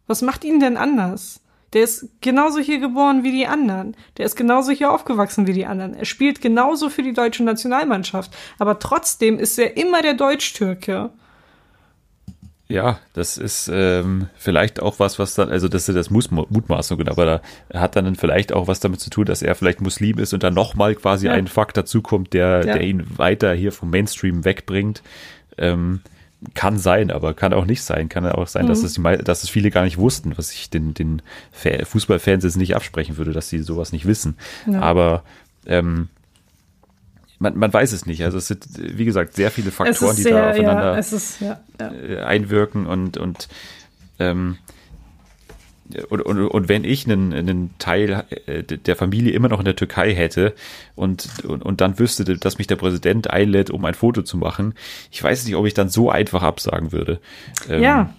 [0.07, 1.41] Was macht ihn denn anders?
[1.75, 3.95] Der ist genauso hier geboren wie die anderen.
[4.17, 5.93] Der ist genauso hier aufgewachsen wie die anderen.
[5.93, 8.31] Er spielt genauso für die deutsche Nationalmannschaft.
[8.57, 11.09] Aber trotzdem ist er immer der Deutsch-Türke.
[12.67, 17.25] Ja, das ist ähm, vielleicht auch was, was dann, also das ist das Mutmaßungen, aber
[17.25, 17.41] da
[17.79, 20.55] hat dann vielleicht auch was damit zu tun, dass er vielleicht Muslim ist und dann
[20.55, 21.33] nochmal quasi Ja.
[21.33, 22.73] ein Fakt dazukommt, der, Ja.
[22.73, 25.03] der ihn weiter hier vom Mainstream wegbringt.
[25.59, 26.01] Ähm,
[26.53, 28.09] kann sein, aber kann auch nicht sein.
[28.09, 28.69] Kann auch sein, Mhm.
[28.69, 31.21] dass, es die, dass es viele gar nicht wussten, was ich den, den
[31.51, 34.37] Fa- Fußballfans jetzt nicht absprechen würde, dass sie sowas nicht wissen.
[34.67, 34.81] Ja.
[34.81, 35.23] Aber
[35.65, 36.09] ähm,
[37.39, 38.23] man, man weiß es nicht.
[38.23, 41.59] Also es sind, wie gesagt, sehr viele Faktoren, die sehr, da aufeinander ja, ist, ja,
[41.79, 41.91] ja.
[41.93, 43.47] äh, einwirken und und
[44.19, 44.57] ähm,
[46.09, 49.75] und, und, und wenn ich einen, einen Teil äh, der Familie immer noch in der
[49.75, 50.53] Türkei hätte
[50.95, 54.73] und, und, und dann wüsste, dass mich der Präsident einlädt, um ein Foto zu machen,
[55.11, 57.19] ich weiß nicht, ob ich dann so einfach absagen würde.
[57.69, 58.13] Ähm, Ja.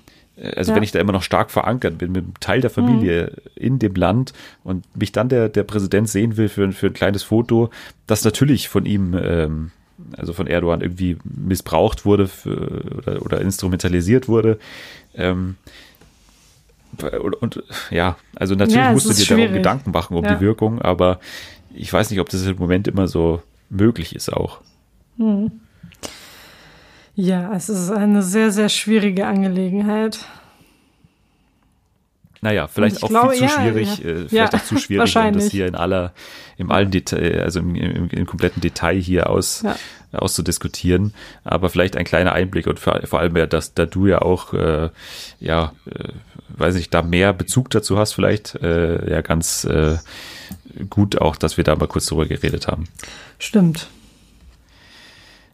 [0.54, 0.76] also Ja.
[0.76, 3.94] wenn ich da immer noch stark verankert bin mit einem Teil der Familie in dem
[3.94, 7.70] Land und mich dann der, der Präsident sehen will für, ein- für ein kleines Foto,
[8.06, 9.70] das natürlich von ihm, ähm,
[10.16, 14.58] also von Erdogan irgendwie missbraucht wurde für, oder, oder instrumentalisiert wurde.
[15.14, 15.56] Ähm,
[17.02, 19.56] und, und ja, also natürlich Ja, musst du dir darum schwierig.
[19.56, 20.34] Gedanken machen um Ja.
[20.34, 21.20] die Wirkung, aber
[21.74, 24.60] ich weiß nicht, ob das im Moment immer so möglich ist auch.
[27.14, 30.24] Ja, es ist eine sehr, sehr schwierige Angelegenheit.
[32.42, 34.04] Naja, vielleicht ich auch glaube, viel zu ja, schwierig, ja.
[34.04, 36.12] äh, vielleicht Ja, auch zu schwierig, um das hier in aller,
[36.58, 39.64] im allen Detail, also im, im, im kompletten Detail hier aus,
[40.12, 41.14] auszudiskutieren.
[41.44, 44.52] Aber vielleicht ein kleiner Einblick und vor, vor allem ja, dass da du ja auch,
[44.52, 44.90] äh,
[45.40, 46.08] ja, äh,
[46.56, 49.96] weiß nicht, da mehr Bezug dazu hast, vielleicht, äh, ja, ganz äh,
[50.90, 52.84] gut auch, dass wir da mal kurz drüber geredet haben.
[53.38, 53.88] Stimmt.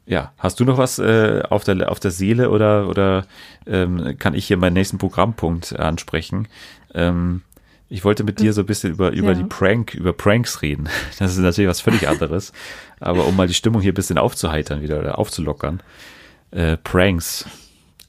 [0.04, 3.24] Ja, hast du noch was äh, auf, der, auf der Seele oder, oder
[3.66, 6.48] ähm, kann ich hier meinen nächsten Programmpunkt ansprechen?
[6.92, 7.42] Ähm,
[7.88, 9.34] ich wollte mit dir so ein bisschen über, über Ja.
[9.34, 10.88] die Prank, über Pranks reden.
[11.18, 12.52] Das ist natürlich was völlig anderes.
[13.00, 15.82] Aber um mal die Stimmung hier ein bisschen aufzuheitern wieder oder aufzulockern.
[16.50, 17.44] Äh, Pranks.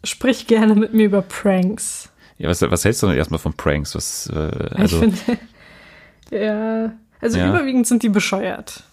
[0.04, 2.10] Sprich gerne mit mir über Pranks.
[2.44, 3.96] Ja, was, was hältst du denn erstmal von Pranks?
[3.96, 5.40] Was, äh, also ich finde,
[6.46, 7.50] ja, also Ja.
[7.50, 8.84] überwiegend sind die bescheuert.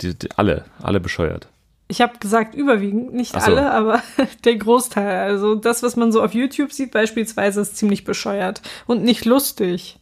[0.00, 1.46] die, die, alle, alle bescheuert.
[1.86, 3.38] Ich habe gesagt überwiegend, nicht so.
[3.38, 4.02] alle, aber
[4.44, 5.20] der Großteil.
[5.20, 9.98] Also das, was man so auf YouTube sieht beispielsweise, ist ziemlich bescheuert und nicht lustig.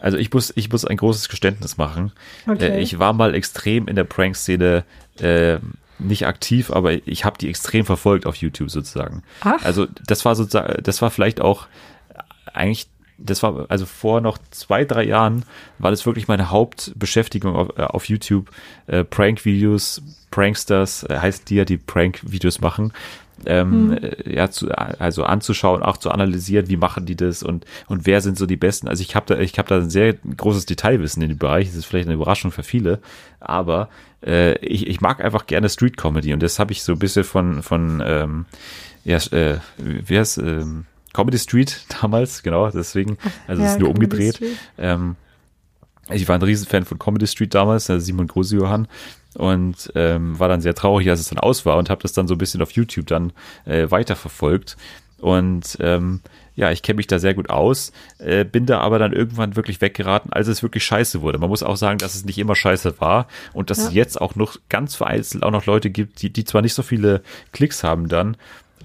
[0.00, 2.12] Also ich muss, ich muss ein großes Geständnis machen.
[2.48, 2.70] Okay.
[2.70, 4.84] Äh, ich war mal extrem in der Prank-Szene
[5.20, 5.58] äh,
[6.00, 9.22] nicht aktiv, aber ich habe die extrem verfolgt auf YouTube sozusagen.
[9.42, 9.62] Ach.
[9.64, 11.66] Also das war sozusagen, das war vielleicht auch
[12.52, 15.44] eigentlich, das war also vor noch zwei, drei Jahren
[15.78, 18.50] war das wirklich meine Hauptbeschäftigung auf, äh, auf YouTube.
[18.86, 22.92] Äh, Prank-Videos, Pranksters, äh, heißt die ja, die Prank-Videos machen.
[23.46, 28.06] Ähm, äh, ja, zu, also anzuschauen, auch zu analysieren, wie machen die das und und
[28.06, 28.88] wer sind so die Besten.
[28.88, 31.68] Also ich habe da ich habe da ein sehr großes Detailwissen in dem Bereich.
[31.68, 33.00] Das ist vielleicht eine Überraschung für viele,
[33.40, 33.88] aber
[34.26, 37.24] äh, ich, ich mag einfach gerne Street Comedy und das habe ich so ein bisschen
[37.24, 38.44] von von ähm,
[39.04, 43.88] ja äh, wie heißt ähm, Comedy Street damals genau deswegen also es Ja, ist nur
[43.88, 44.36] Comedy umgedreht.
[44.36, 44.58] Street.
[44.78, 45.16] Ähm,
[46.12, 48.88] ich war ein Riesenfan von Comedy Street damals, also Simon Grosi-Johann
[49.34, 52.28] und ähm, war dann sehr traurig, als es dann aus war und habe das dann
[52.28, 53.32] so ein bisschen auf YouTube dann
[53.64, 54.76] äh, weiterverfolgt.
[55.18, 56.20] Und ähm,
[56.56, 59.80] ja, ich kenne mich da sehr gut aus, äh, bin da aber dann irgendwann wirklich
[59.80, 61.38] weggeraten, als es wirklich scheiße wurde.
[61.38, 63.90] Man muss auch sagen, dass es nicht immer scheiße war und dass es Ja.
[63.92, 67.22] jetzt auch noch ganz vereinzelt auch noch Leute gibt, die, die zwar nicht so viele
[67.52, 68.36] Klicks haben dann,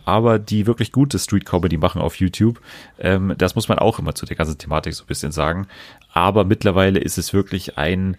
[0.04, 2.62] aber die wirklich gute Street Comedy machen auf YouTube.
[3.00, 5.68] Ähm, das muss man auch immer zu der ganzen Thematik so ein bisschen sagen.
[6.14, 8.16] Aber mittlerweile ist es wirklich ein,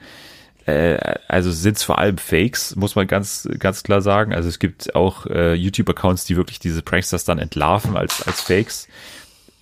[0.67, 4.35] äh, also sind es vor allem Fakes, muss man ganz, ganz klar sagen.
[4.35, 8.89] Also es gibt auch äh, YouTube-Accounts, die wirklich diese Pranksters dann entlarven als, als Fakes.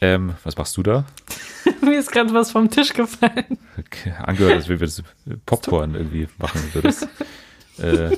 [0.01, 1.05] Ähm, was machst du da?
[1.83, 3.59] Mir ist gerade was vom Tisch gefallen.
[3.79, 5.03] Okay, angehört, als wenn wir das
[5.47, 7.07] Popcorn irgendwie machen würdest.
[7.79, 8.17] äh,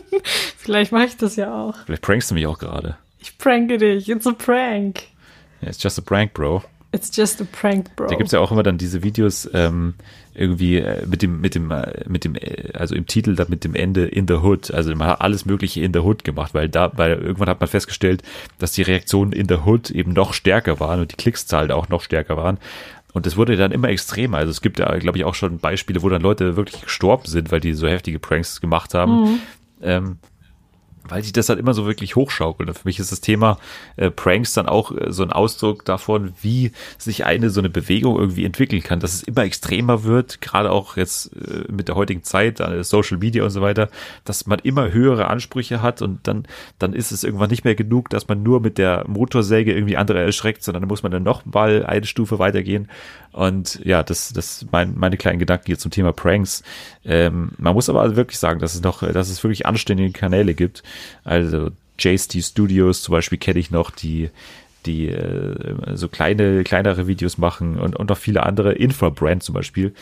[0.57, 1.77] Vielleicht mache ich das ja auch.
[1.85, 2.97] vielleicht prankst du mich auch gerade.
[3.19, 4.09] Ich pranke dich.
[4.09, 5.03] It's a prank.
[5.63, 6.63] Yeah, it's just a prank, bro.
[6.93, 8.07] It's just a prank, bro.
[8.07, 9.95] Da gibt's ja auch immer dann diese Videos ähm,
[10.35, 13.65] irgendwie äh, mit dem, mit dem, äh, mit dem, äh, also im Titel dann mit
[13.65, 14.71] dem Ende in the Hood.
[14.71, 17.69] Also man hat alles Mögliche in the Hood gemacht, weil da, weil irgendwann hat man
[17.69, 18.23] festgestellt,
[18.59, 22.03] dass die Reaktionen in the Hood eben noch stärker waren und die Klickszahlen auch noch
[22.03, 22.59] stärker waren.
[23.13, 24.39] Und es wurde dann immer extremer.
[24.39, 27.51] Also es gibt ja, glaube ich, auch schon Beispiele, wo dann Leute wirklich gestorben sind,
[27.51, 29.41] weil die so heftige Pranks gemacht haben.
[29.83, 30.19] Ähm,
[31.09, 32.69] weil sich das halt immer so wirklich hochschaukelt.
[32.69, 33.59] Und für mich ist das Thema
[33.97, 38.19] äh, Pranks dann auch äh, so ein Ausdruck davon, wie sich eine so eine Bewegung
[38.19, 42.23] irgendwie entwickeln kann, dass es immer extremer wird, gerade auch jetzt äh, mit der heutigen
[42.23, 43.89] Zeit, äh, Social Media und so weiter,
[44.25, 46.47] dass man immer höhere Ansprüche hat und dann,
[46.79, 50.21] dann ist es irgendwann nicht mehr genug, dass man nur mit der Motorsäge irgendwie andere
[50.21, 52.89] erschreckt, sondern dann muss man dann noch mal eine Stufe weitergehen.
[53.37, 56.63] Und ja, das, das mein, meine kleinen Gedanken hier zum Thema Pranks.
[57.05, 60.55] Ähm, man muss aber also wirklich sagen, dass es noch, dass es wirklich anständige Kanäle
[60.55, 60.83] gibt.
[61.23, 64.31] Also JST Studios zum Beispiel kenne ich noch, die
[64.87, 65.55] die äh,
[65.97, 68.73] so kleine, kleinere Videos machen und, und noch viele andere.
[68.73, 69.93] Infrabrand zum Beispiel.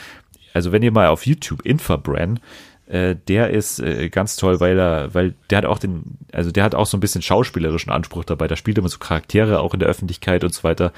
[0.52, 2.40] Also wenn ihr mal auf YouTube Infrabrand,
[2.86, 6.64] äh, der ist äh, ganz toll, weil er, weil der hat auch den, also der
[6.64, 8.46] hat auch so ein bisschen schauspielerischen Anspruch dabei.
[8.46, 10.92] Da spielt immer so Charaktere auch in der Öffentlichkeit und so weiter.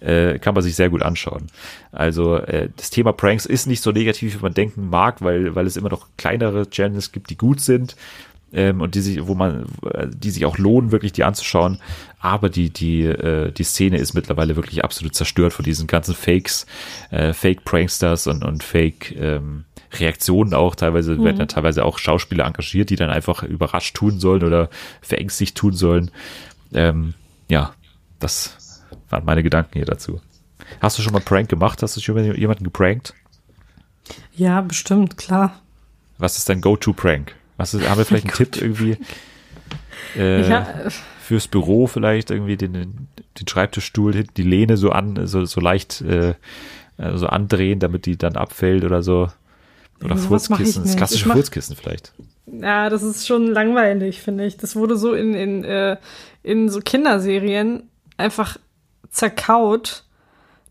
[0.00, 1.46] Äh, kann man sich sehr gut anschauen.
[1.92, 5.66] Also äh, das Thema Pranks ist nicht so negativ, wie man denken mag, weil, weil
[5.66, 7.96] es immer noch kleinere Channels gibt, die gut sind
[8.52, 11.80] ähm, und die sich, wo man, äh, die sich auch lohnen, wirklich die anzuschauen.
[12.20, 16.66] Aber die, die, äh, die Szene ist mittlerweile wirklich absolut zerstört von diesen ganzen Fakes,
[17.10, 20.74] äh, Fake Pranksters und, und Fake ähm, Reaktionen auch.
[20.74, 24.68] Teilweise werden ja teilweise auch Schauspieler engagiert, die dann einfach überrascht tun sollen oder
[25.00, 26.10] verängstigt tun sollen.
[26.72, 27.14] Ähm,
[27.48, 27.72] ja,
[28.18, 30.20] das waren meine Gedanken hier dazu.
[30.80, 31.82] Hast du schon mal Prank gemacht?
[31.82, 33.14] Hast du schon mal jemanden geprankt?
[34.34, 35.60] Ja, bestimmt, klar.
[36.18, 37.34] Was ist dein Go-To-Prank?
[37.56, 38.98] Was ist, haben wir vielleicht einen Tipp irgendwie?
[40.16, 40.66] Äh, Ja,
[41.20, 46.34] fürs Büro vielleicht irgendwie den, den Schreibtischstuhl die Lehne so an, so, so leicht äh,
[46.98, 49.28] äh, so andrehen, damit die dann abfällt oder so.
[50.04, 52.12] Oder ich Furzkissen, das klassische mach- Furzkissen vielleicht.
[52.46, 54.56] Ja, das ist schon langweilig, finde ich.
[54.56, 55.96] Das wurde so in, in, äh,
[56.42, 58.56] in so Kinderserien einfach
[59.10, 60.04] zerkaut,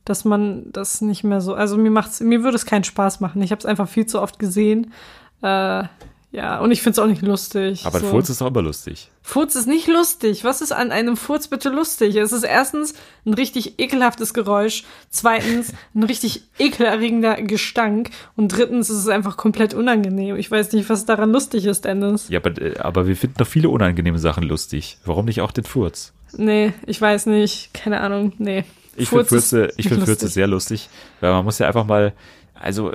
[0.06, 1.54] dass man das nicht mehr so.
[1.54, 3.42] Also mir macht's, mir würde es keinen Spaß machen.
[3.42, 4.94] Ich habe es einfach viel zu oft gesehen.
[5.42, 5.84] Äh,
[6.30, 7.86] ja, und ich finde es auch nicht lustig.
[7.86, 8.10] Aber ein so.
[8.10, 9.10] Furz ist doch immer lustig.
[9.22, 10.44] Furz ist nicht lustig.
[10.44, 12.16] Was ist an einem Furz bitte lustig?
[12.18, 18.98] Es ist erstens ein richtig ekelhaftes Geräusch, zweitens ein richtig ekelerregender Gestank und drittens ist
[18.98, 20.36] es einfach komplett unangenehm.
[20.36, 22.28] Ich weiß nicht, was daran lustig ist, Dennis.
[22.28, 24.98] Ja, aber, äh, aber wir finden doch viele unangenehme Sachen lustig.
[25.06, 26.14] Warum nicht auch den Furz?
[26.36, 27.74] Nee, ich weiß nicht.
[27.74, 28.34] Keine Ahnung.
[28.38, 28.66] Nee.
[28.98, 30.34] Ich finde Furz ist Fürze, ich nicht finde Fürze lustig.
[30.34, 30.90] sehr lustig,
[31.22, 32.14] weil man muss ja einfach mal,
[32.54, 32.92] also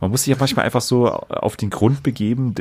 [0.00, 2.54] man muss sich ja manchmal einfach so auf den Grund begeben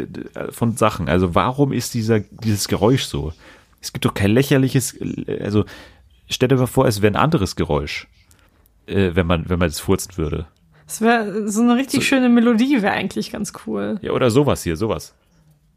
[0.52, 1.10] von Sachen.
[1.10, 3.34] Also warum ist dieser dieses Geräusch so?
[3.82, 4.98] Es gibt doch kein lächerliches,
[5.42, 5.66] also
[6.30, 8.08] stell dir mal vor, es wäre ein anderes Geräusch,
[8.88, 10.48] äh, wenn man wenn man das furzen würde.
[10.88, 13.98] Es wäre so eine richtig schöne Melodie, wäre eigentlich ganz cool.
[14.02, 15.14] Ja oder sowas hier, sowas.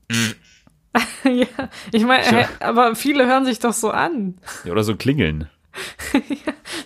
[1.25, 1.47] ja,
[1.93, 2.49] ich meine, Ja.
[2.61, 4.39] aber viele hören sich doch so an.
[4.65, 5.49] Ja, oder so ein Klingeln.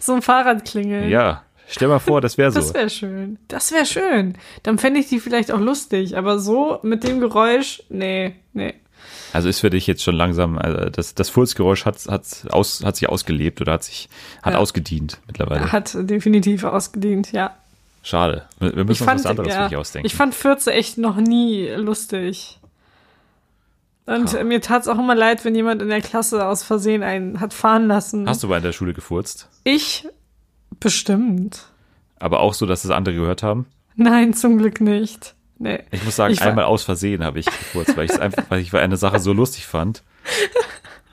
[0.01, 1.09] So ein Fahrradklingeln.
[1.11, 2.61] Ja, stell mal vor, das wäre so.
[2.61, 3.39] Das wäre schön.
[3.49, 4.37] Das wäre schön.
[4.63, 6.17] Dann fände ich die vielleicht auch lustig.
[6.17, 8.75] Aber so mit dem Geräusch, nee, nee.
[9.33, 12.97] Also ist für dich jetzt schon langsam, also das, das Furzgeräusch hat, hat, aus, hat
[12.97, 14.09] sich ausgelebt oder hat sich,
[14.43, 14.59] hat Ja.
[14.59, 15.71] ausgedient mittlerweile.
[15.73, 17.57] Hat definitiv ausgedient, ja.
[18.03, 18.47] Schade.
[18.59, 20.07] Wir müssen Ich uns fand, was anderes ja, für dich ausdenken.
[20.07, 22.59] ich fand Fürze echt noch nie lustig.
[24.07, 24.43] Und Ha.
[24.43, 27.87] mir tat's auch immer leid, wenn jemand in der Klasse aus Versehen einen hat fahren
[27.87, 28.29] lassen.
[28.29, 29.49] Hast du in der Schule gefurzt?
[29.65, 30.09] Ich
[30.81, 31.67] bestimmt.
[32.19, 33.67] Aber auch so, dass das andere gehört haben?
[33.97, 35.35] Nein, zum Glück nicht.
[35.59, 35.81] Nee.
[35.91, 38.61] Ich muss sagen, Ich einmal aus Versehen habe ich gefurzt, weil ich es einfach, weil
[38.61, 40.03] ich eine Sache so lustig fand.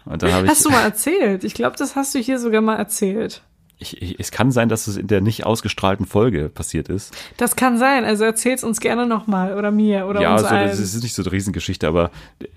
[0.06, 1.44] Und dann habe ich, Hast du mal erzählt?
[1.44, 3.42] Ich glaube, das hast du hier sogar mal erzählt.
[3.78, 7.14] ich, ich, es kann sein, dass es in der nicht ausgestrahlten Folge passiert ist.
[7.36, 8.06] Das kann sein.
[8.06, 10.70] Also erzähl's uns gerne nochmal oder mir oder ja, uns also, allen.
[10.70, 12.12] das ist nicht so eine Riesengeschichte, aber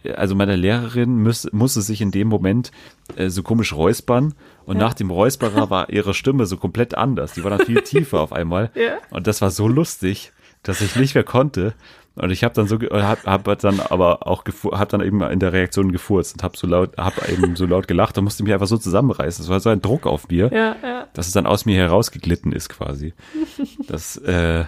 [0.05, 2.71] äh, also meine Lehrerin muss, musste sich in dem Moment
[3.17, 4.35] äh, so komisch räuspern
[4.71, 4.85] und Ja.
[4.87, 7.33] nach dem Räusperer war ihre Stimme so komplett anders.
[7.33, 8.71] Die war dann viel tiefer auf einmal.
[8.75, 8.99] Ja.
[9.11, 11.75] Und das war so lustig, dass ich nicht mehr konnte.
[12.15, 15.39] Und ich habe dann so, ge- hab, hab dann aber auch, hab dann eben in
[15.41, 18.53] der Reaktion gefurzt und hab so laut, hab eben so laut gelacht und musste mich
[18.53, 19.45] einfach so zusammenreißen.
[19.45, 21.07] Es war so ein Druck auf mir, ja, ja.
[21.15, 23.15] dass es dann aus mir herausgeglitten ist quasi.
[23.89, 24.65] Das, äh,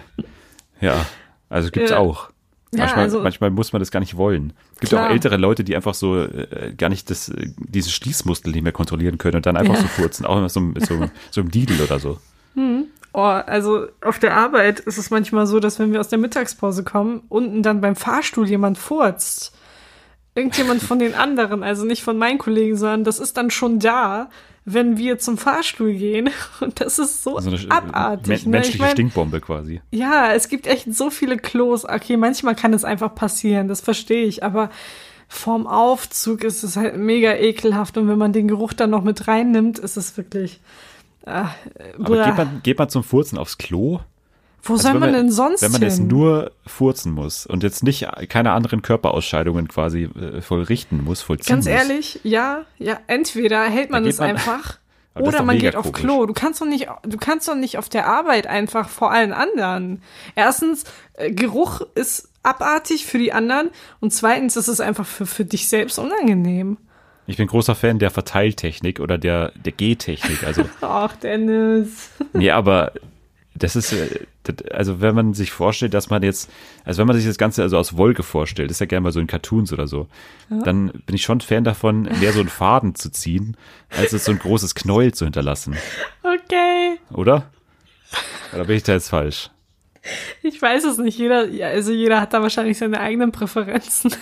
[0.81, 1.05] ja,
[1.49, 1.99] also gibt's Ja.
[1.99, 2.29] auch.
[2.73, 4.53] Ja, Manchmal, also- manchmal muss man das gar nicht wollen.
[4.75, 5.07] Es gibt Klar.
[5.07, 8.71] auch ältere Leute, die einfach so äh, gar nicht das, äh, diese Schließmuskel nicht mehr
[8.71, 9.81] kontrollieren können und dann einfach Ja.
[9.81, 10.99] so furzen, auch immer so mit so,
[11.31, 12.17] so einem Didel oder so.
[13.15, 16.83] Oh, also auf der Arbeit ist es manchmal so, dass wenn wir aus der Mittagspause
[16.83, 19.55] kommen, unten dann beim Fahrstuhl jemand furzt.
[20.35, 24.29] Irgendjemand von den anderen, also nicht von meinen Kollegen, sondern das ist dann schon da,
[24.65, 26.29] wenn wir zum Fahrstuhl gehen.
[26.61, 28.27] Und das ist so So eine äh, abartig.
[28.27, 28.35] men ne?
[28.35, 29.81] Ich menschliche mein, Stinkbombe quasi.
[29.91, 31.85] Ja, es gibt echt so viele Klos.
[31.85, 34.69] Okay, manchmal kann es einfach passieren, das verstehe ich, aber
[35.27, 39.27] vorm Aufzug ist es halt mega ekelhaft und wenn man den Geruch dann noch mit
[39.27, 40.59] reinnimmt, ist es wirklich.
[41.25, 41.49] Ah,
[41.99, 42.25] Aber bäh.
[42.25, 43.99] geht man, geht man zum Furzen aufs Klo?
[44.65, 45.89] Wo Also soll wenn man denn sonst Wenn man hin?
[45.89, 51.55] jetzt nur furzen muss und jetzt nicht keine anderen Körperausscheidungen quasi äh, vollrichten muss, vollziehen
[51.55, 51.73] Ganz muss.
[51.73, 54.79] ehrlich, ja, ja, entweder hält man es man- einfach
[55.15, 55.99] oder man geht auf komisch.
[56.01, 56.25] Klo.
[56.25, 60.01] Du kannst doch nicht, du kannst doch nicht auf der Arbeit einfach vor allen anderen.
[60.35, 65.45] Erstens, äh, Geruch ist abartig für die anderen und zweitens ist es einfach für, für
[65.45, 66.77] dich selbst unangenehm.
[67.27, 70.43] Ich bin großer Fan der Verteiltechnik oder der, der G-Technik.
[70.45, 72.09] Also, Ach, Dennis.
[72.33, 72.91] nee, aber
[73.55, 74.25] das ist, äh,
[74.71, 76.49] also wenn man sich vorstellt, dass man jetzt,
[76.85, 79.19] also wenn man sich das Ganze also aus Wolke vorstellt, ist ja gerne mal so
[79.19, 80.07] in Cartoons oder so,
[80.49, 83.57] dann bin ich schon Fan davon, mehr so einen Faden zu ziehen,
[83.89, 85.75] als es so ein großes Knäuel zu hinterlassen.
[86.23, 86.99] Okay.
[87.11, 87.51] Oder?
[88.53, 89.49] Oder bin ich da jetzt falsch?
[90.41, 91.17] Ich weiß es nicht.
[91.17, 94.13] Jeder, ja, also jeder hat da wahrscheinlich seine eigenen Präferenzen.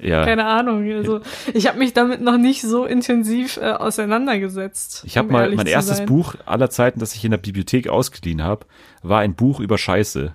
[0.00, 0.24] Ja.
[0.24, 0.88] Keine Ahnung.
[0.92, 1.20] Also
[1.54, 5.02] ich habe mich damit noch nicht so intensiv äh, auseinandergesetzt.
[5.06, 6.06] Ich habe um mal mein erstes sein.
[6.06, 8.66] Buch aller Zeiten, das ich in der Bibliothek ausgeliehen habe,
[9.02, 10.32] war ein Buch über Scheiße.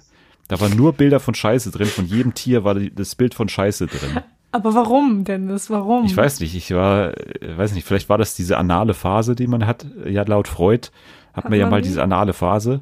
[0.49, 1.87] Da waren nur Bilder von Scheiße drin.
[1.87, 4.19] Von jedem Tier war das Bild von Scheiße drin.
[4.51, 5.69] Aber warum, Dennis?
[5.69, 6.05] Warum?
[6.05, 6.55] Ich weiß nicht.
[6.55, 7.87] Ich war, äh, weiß nicht.
[7.87, 9.85] Vielleicht war das diese anale Phase, die man hat.
[10.05, 10.89] Ja, laut Freud
[11.33, 11.87] hat, Hat man ja mal die?
[11.87, 12.81] diese anale Phase.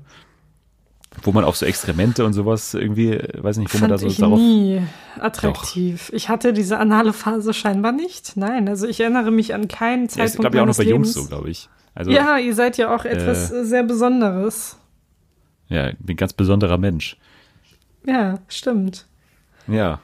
[1.24, 3.98] Wo man auf so Exkremente und sowas irgendwie, äh, weiß nicht, wo man Fand da
[3.98, 4.40] so ich darauf.
[4.40, 4.82] nie
[5.20, 6.10] attraktiv.
[6.14, 8.38] Ich hatte diese anale Phase scheinbar nicht.
[8.38, 10.84] Nein, also ich erinnere mich an keinen Ja, ist, Zeitpunkt glaube ich, auch noch bei
[10.84, 11.30] Jungs Lebens.
[11.30, 11.70] so, glaube ich.
[11.94, 14.78] Also, ja, ihr seid ja auch etwas äh, sehr Besonderes.
[15.68, 17.18] ja, ein ganz besonderer Mensch.
[18.06, 19.06] Ja, stimmt.
[19.68, 20.00] Ja.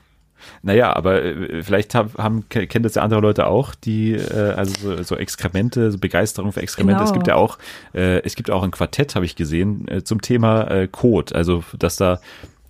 [0.61, 4.53] Naja, aber äh, vielleicht hab, haben, ke- kennen das ja andere Leute auch, die, äh,
[4.55, 6.99] also so, so Exkremente, so Begeisterung für Exkremente.
[6.99, 7.09] Genau.
[7.09, 7.57] Es gibt ja auch,
[7.93, 11.35] äh, es gibt auch ein Quartett, habe ich gesehen, äh, zum Thema äh, Code.
[11.35, 12.19] Also, dass da,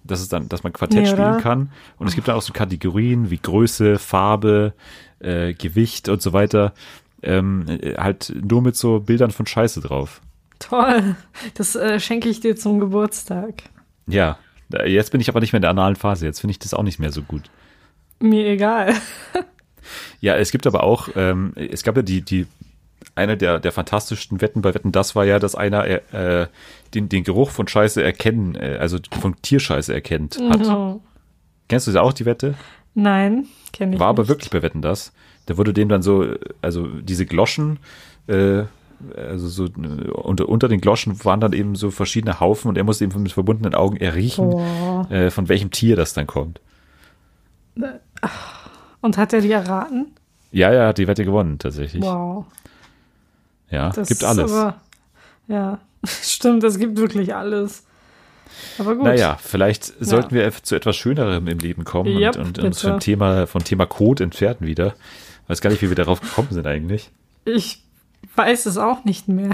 [0.03, 1.71] dass es dann, dass man Quartett Nee, spielen kann.
[1.97, 4.73] Und es gibt dann auch so Kategorien wie Größe, Farbe,
[5.19, 6.73] äh, Gewicht und so weiter.
[7.23, 10.21] Ähm, äh, halt nur mit so Bildern von Scheiße drauf.
[10.59, 11.15] Toll.
[11.55, 13.63] Das äh, schenke ich dir zum Geburtstag.
[14.07, 14.37] Ja.
[14.85, 16.25] Jetzt bin ich aber nicht mehr in der analen Phase.
[16.25, 17.43] Jetzt finde ich das auch nicht mehr so gut.
[18.19, 18.93] Mir egal.
[20.19, 22.47] Ja, es gibt aber auch, ähm, es gab ja die, die,
[23.15, 26.47] eine der, der fantastischsten Wetten bei Wetten, das war ja, dass einer äh,
[26.93, 30.67] den, den Geruch von Scheiße erkennen, äh, also von Tierscheiße erkennt hat.
[30.67, 31.01] Oh.
[31.67, 32.55] Kennst du ja auch die Wette?
[32.95, 34.29] Nein, kenne ich War aber nicht.
[34.29, 35.13] wirklich bei Wetten, das.
[35.45, 36.25] Da wurde dem dann so,
[36.61, 37.79] also diese Gloschen,
[38.27, 38.63] äh,
[39.15, 42.83] also so äh, unter, unter den Gloschen waren dann eben so verschiedene Haufen und er
[42.83, 45.07] musste eben mit verbundenen Augen erriechen, Boah.
[45.11, 46.59] äh, von welchem Tier das dann kommt.
[49.01, 50.11] Und hat er die erraten?
[50.51, 52.01] Ja, ja, hat die Wette gewonnen, tatsächlich.
[52.01, 52.45] Wow.
[53.69, 54.51] Ja, Das gibt alles.
[54.51, 54.79] Aber,
[55.47, 57.83] ja, stimmt, es gibt wirklich alles.
[58.79, 59.03] Aber gut.
[59.03, 62.99] Naja, vielleicht sollten wir zu etwas Schönerem im Leben kommen Yep, und, und uns vom
[62.99, 64.95] Thema, vom Thema Code entfernen wieder.
[65.47, 67.09] Weiß gar nicht, wie wir darauf gekommen sind eigentlich.
[67.45, 67.83] Ich
[68.35, 69.51] weiß es auch nicht mehr.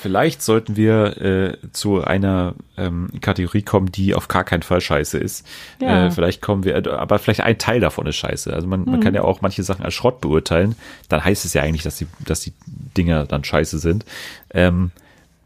[0.00, 5.18] Vielleicht sollten wir äh, zu einer ähm, Kategorie kommen, die auf gar keinen Fall scheiße
[5.18, 5.46] ist.
[5.80, 6.06] Ja.
[6.06, 8.52] Äh, vielleicht kommen wir, aber vielleicht ein Teil davon ist scheiße.
[8.52, 8.90] Also man, Mhm.
[8.92, 10.74] man kann ja auch manche Sachen als Schrott beurteilen.
[11.10, 12.54] Dann heißt es ja eigentlich, dass die, dass die
[12.96, 14.06] Dinger dann scheiße sind.
[14.54, 14.90] Ähm,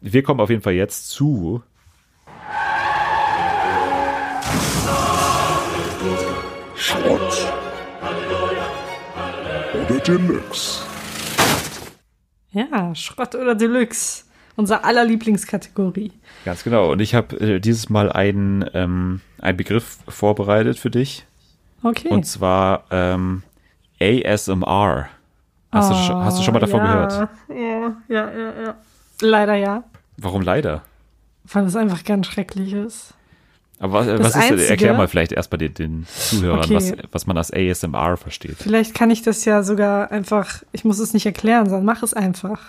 [0.00, 1.62] wir kommen auf jeden Fall jetzt zu
[6.76, 7.48] Schrott.
[9.74, 10.82] Oder Deluxe.
[12.52, 14.24] Ja, Schrott oder Deluxe.
[14.56, 16.12] Unser aller Lieblingskategorie.
[16.44, 16.92] Ganz genau.
[16.92, 21.26] Und ich habe äh, dieses Mal einen, ähm, einen Begriff vorbereitet für dich.
[21.82, 22.08] Okay.
[22.08, 23.42] Und zwar ähm,
[24.00, 25.08] ASMR.
[25.72, 26.92] Hast, du, schon- hast du schon mal davon ja.
[27.06, 27.28] gehört?
[27.48, 28.74] Ja, ja, ja, ja.
[29.20, 29.82] Leider ja.
[30.18, 30.82] Warum leider?
[31.52, 33.12] Weil es einfach ganz schrecklich ist.
[33.80, 36.76] Aber was, was ist, Einzige- erklär mal vielleicht erst bei den, den Zuhörern, Okay.
[36.76, 38.56] was, was man als ASMR versteht.
[38.58, 42.14] Vielleicht kann ich das ja sogar einfach, ich muss es nicht erklären, sondern mach es
[42.14, 42.60] einfach.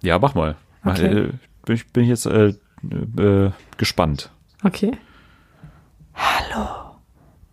[0.00, 0.54] Ja, mach mal.
[0.90, 1.32] Okay.
[1.64, 2.54] bin, ich, bin ich jetzt äh,
[3.16, 4.30] äh, gespannt.
[4.62, 4.92] Okay.
[6.14, 6.96] Hallo,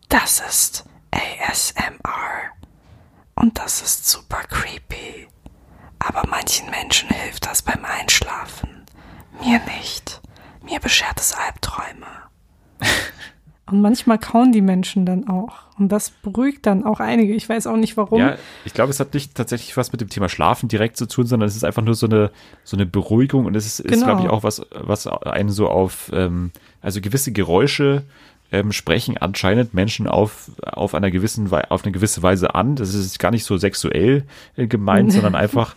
[0.09, 2.51] das ist ASMR.
[3.35, 5.27] Und das ist super creepy.
[5.99, 8.85] Aber manchen Menschen hilft das beim Einschlafen.
[9.41, 10.21] Mir nicht.
[10.63, 12.07] Mir beschert es Albträume.
[13.67, 15.53] Und manchmal kauen die Menschen dann auch.
[15.79, 17.33] Und das beruhigt dann auch einige.
[17.33, 18.19] Ich weiß auch nicht warum.
[18.19, 21.25] Ja, ich glaube, es hat nicht tatsächlich was mit dem Thema Schlafen direkt zu tun,
[21.25, 22.29] sondern es ist einfach nur so eine,
[22.63, 24.05] so eine Beruhigung und es ist, ist Genau.
[24.05, 26.51] glaube ich, auch was, was einen so auf, ähm,
[26.81, 28.03] also gewisse Geräusche
[28.51, 32.75] ähm, sprechen anscheinend Menschen auf, auf einer gewissen, auf eine gewisse Weise an.
[32.75, 34.23] Das ist gar nicht so sexuell
[34.55, 35.75] äh, gemeint, sondern einfach,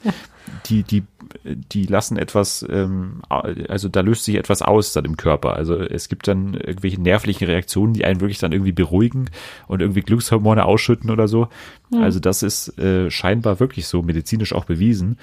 [0.67, 1.05] die, die,
[1.45, 5.55] die lassen etwas, ähm, also da löst sich etwas aus dann im Körper.
[5.55, 9.31] Also es gibt dann irgendwelche nervlichen Reaktionen, die einen wirklich dann irgendwie beruhigen
[9.67, 11.49] und irgendwie Glückshormone ausschütten oder so.
[11.91, 15.19] Also das ist äh, scheinbar wirklich so medizinisch auch bewiesen.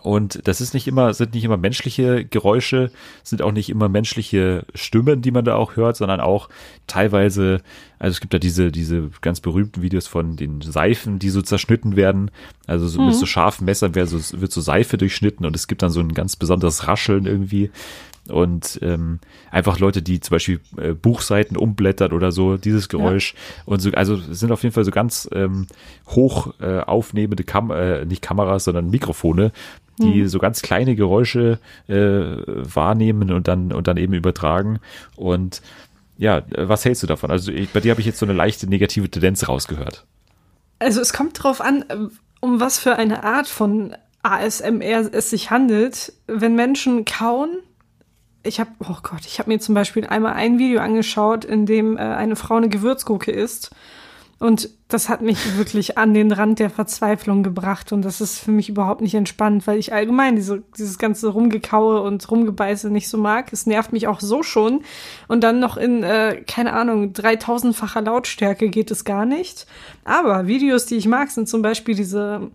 [0.00, 2.90] Und das ist nicht immer, sind nicht immer menschliche Geräusche,
[3.22, 6.48] sind auch nicht immer menschliche Stimmen, die man da auch hört, sondern auch
[6.86, 7.60] teilweise,
[7.98, 11.94] also es gibt da diese, diese ganz berühmten Videos von den Seifen, die so zerschnitten
[11.94, 12.30] werden.
[12.66, 15.82] Also so mit so scharfen Messern wird so, wird so Seife durchschnitten und es gibt
[15.82, 17.70] dann so ein ganz besonderes Rascheln irgendwie.
[18.28, 19.18] Und ähm,
[19.50, 23.34] einfach Leute, die zum Beispiel äh, Buchseiten umblättern oder so, dieses Geräusch.
[23.64, 25.66] Und so, also es sind auf jeden Fall so ganz ähm,
[26.06, 29.50] hoch äh, aufnehmende Kam äh, nicht Kameras, sondern Mikrofone,
[29.98, 34.78] die so ganz kleine Geräusche äh, wahrnehmen und dann und dann eben übertragen.
[35.16, 35.62] Und
[36.16, 37.30] ja, was hältst du davon?
[37.30, 40.06] Also ich, bei dir habe ich jetzt so eine leichte negative Tendenz rausgehört.
[40.78, 41.84] Also es kommt drauf an,
[42.40, 46.12] um was für eine Art von ASMR es sich handelt.
[46.26, 47.58] Wenn Menschen kauen,
[48.44, 51.96] ich habe, oh Gott, ich habe mir zum Beispiel einmal ein Video angeschaut, in dem
[51.96, 53.70] äh, eine Frau eine Gewürzgurke isst.
[54.38, 57.92] Und das hat mich wirklich an den Rand der Verzweiflung gebracht.
[57.92, 62.00] Und das ist für mich überhaupt nicht entspannt, weil ich allgemein diese, dieses ganze Rumgekaue
[62.02, 63.52] und Rumgebeiße nicht so mag.
[63.52, 64.82] Es nervt mich auch so schon.
[65.28, 69.68] Und dann noch in, äh, keine Ahnung, 3000-facher Lautstärke geht es gar nicht.
[70.04, 72.50] Aber Videos, die ich mag, sind zum Beispiel diese,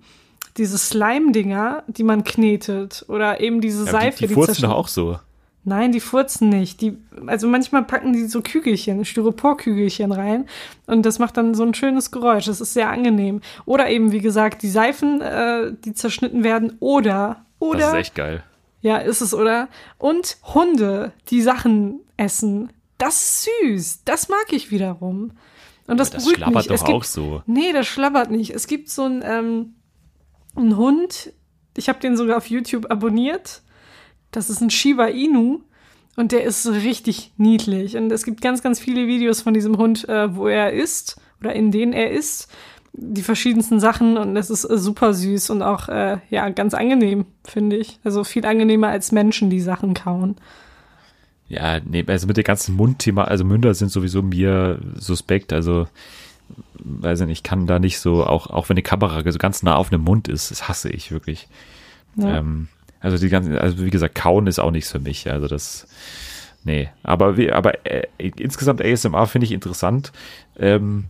[0.58, 3.06] diese Slime-Dinger, die man knetet.
[3.08, 5.20] Oder eben diese Ja, Seife, die, die furzen zersch- doch auch so.
[5.68, 6.80] Nein, die furzen nicht.
[6.80, 10.46] Die, also manchmal packen die so Kügelchen, Styroporkügelchen rein
[10.86, 12.46] und das macht dann so ein schönes Geräusch.
[12.46, 13.42] Das ist sehr angenehm.
[13.66, 17.80] Oder eben, wie gesagt, die Seifen, äh, die zerschnitten werden oder, oder.
[17.80, 18.46] Das ist echt geil.
[18.80, 19.68] Ja, ist es, oder?
[19.98, 22.72] Und Hunde, die Sachen essen.
[22.98, 24.04] Das ist süß.
[24.06, 25.32] Das mag ich wiederum.
[25.86, 26.68] Und das, Aber das beruhigt schlabbert mich.
[26.68, 27.44] doch es gibt, auch so.
[27.46, 28.52] Nee, das schlabbert nicht.
[28.52, 29.74] Es gibt so einen, ähm,
[30.56, 31.34] einen Hund,
[31.76, 33.64] ich habe den sogar auf YouTube abonniert.
[34.32, 35.62] Das ist ein Shiba Inu
[36.16, 37.96] und der ist richtig niedlich.
[37.96, 41.54] Und es gibt ganz, ganz viele Videos von diesem Hund, äh, wo er isst oder
[41.54, 42.52] in denen er isst.
[42.94, 47.26] Die verschiedensten Sachen und es ist äh, super süß und auch äh, ja ganz angenehm,
[47.44, 48.00] finde ich.
[48.04, 50.36] Also viel angenehmer als Menschen, die Sachen kauen.
[51.48, 55.88] Ja, nee, also mit dem ganzen Mundthema, also Münder sind sowieso mir suspekt, also
[56.80, 59.64] weiß ich nicht, ich kann da nicht so, auch, auch wenn die Kamera so ganz
[59.64, 61.48] nah auf dem Mund ist, das hasse ich wirklich.
[62.16, 62.40] Ja.
[62.40, 62.68] Ähm,
[63.08, 65.88] also die ganzen, also wie gesagt, kauen ist auch nichts für mich, also das,
[66.66, 70.12] nee, aber wie, aber äh, insgesamt ASMR finde ich interessant,
[70.60, 71.06] ähm,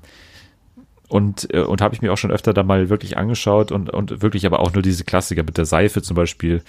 [1.08, 4.22] und, äh, und habe ich mir auch schon öfter da mal wirklich angeschaut und, und
[4.22, 6.62] wirklich aber auch nur diese Klassiker mit der Seife zum Beispiel,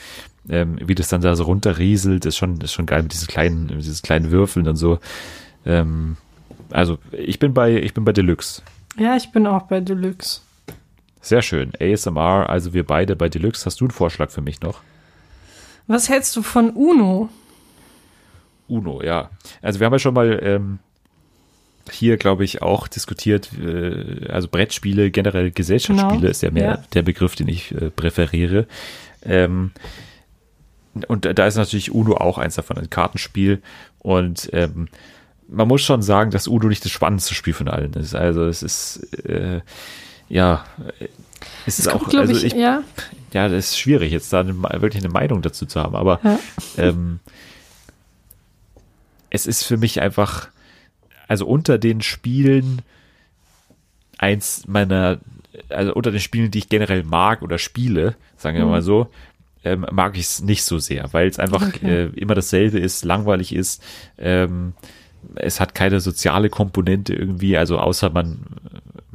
[0.48, 3.66] ähm, wie das dann da so runterrieselt, ist schon, ist schon geil mit diesen kleinen,
[3.66, 4.98] mit diesen kleinen Würfeln und so.
[5.66, 6.16] Ähm,
[6.70, 8.62] also ich bin bei, ich bin bei Deluxe.
[8.96, 10.40] Ja, ich bin auch bei Deluxe.
[11.20, 11.72] Sehr schön.
[11.78, 13.66] ASMR, also wir beide bei Deluxe.
[13.66, 14.80] Hast du einen Vorschlag für mich noch?
[15.88, 17.30] Was hältst du von Uno?
[18.68, 19.30] Uno, ja.
[19.62, 20.78] Also wir haben ja schon mal ähm,
[21.90, 26.84] hier, glaube ich, auch diskutiert, äh, also Brettspiele, generell Gesellschaftsspiele Genau, ist ja mehr ja.
[26.92, 28.66] der Begriff, den ich äh, präferiere.
[29.22, 29.72] Ähm,
[31.06, 33.62] und da ist natürlich Uno auch eins davon, ein Kartenspiel.
[33.98, 34.88] Und ähm,
[35.48, 38.14] man muss schon sagen, dass Uno nicht das spannendste Spiel von allen ist.
[38.14, 39.62] Also es ist, äh,
[40.28, 40.64] ja,
[41.66, 42.82] es ist Es auch, kommt, glaube also ich, ich, ja.
[43.32, 46.38] Ja, das ist schwierig, jetzt da eine, wirklich eine Meinung dazu zu haben, aber Ja.
[46.76, 47.20] ähm,
[49.30, 50.48] es ist für mich einfach,
[51.26, 52.82] also unter den Spielen
[54.18, 55.18] eins meiner,
[55.68, 58.70] also unter den Spielen, die ich generell mag oder spiele, sagen wir Mhm.
[58.70, 59.10] mal so,
[59.64, 61.86] ähm, mag ich es nicht so sehr, weil es einfach Okay.
[61.86, 63.82] äh, immer dasselbe ist, langweilig ist.
[64.16, 64.72] Ähm,
[65.34, 68.38] es hat keine soziale Komponente irgendwie, also außer man,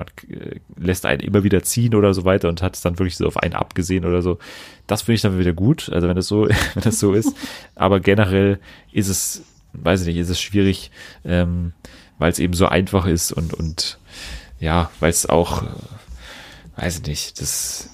[0.06, 3.18] man äh, lässt einen immer wieder ziehen oder so weiter und hat es dann wirklich
[3.18, 4.40] so auf einen abgesehen oder so.
[4.88, 7.36] Das finde ich dann wieder gut, also wenn das so, wenn das so ist.
[7.76, 8.60] Aber generell
[8.92, 9.44] ist es,
[9.74, 10.92] weiß ich nicht, ist es schwierig,
[11.26, 11.74] ähm,
[12.20, 14.00] weil es eben so einfach ist und, und
[14.60, 15.68] ja, weil es auch, äh,
[16.78, 17.90] weiß ich nicht, das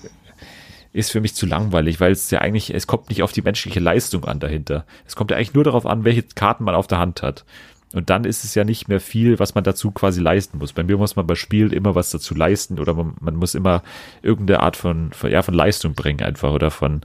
[0.91, 3.79] ist für mich zu langweilig, weil es ja eigentlich, es kommt nicht auf die menschliche
[3.79, 4.85] Leistung an dahinter.
[5.05, 7.45] Es kommt ja eigentlich nur darauf an, welche Karten man auf der Hand hat.
[7.93, 10.73] Und dann ist es ja nicht mehr viel, was man dazu quasi leisten muss.
[10.73, 13.81] Bei mir muss man bei Spielen immer was dazu leisten oder man, man muss immer
[14.21, 17.01] irgendeine Art von, von, ja, von Leistung bringen einfach oder von,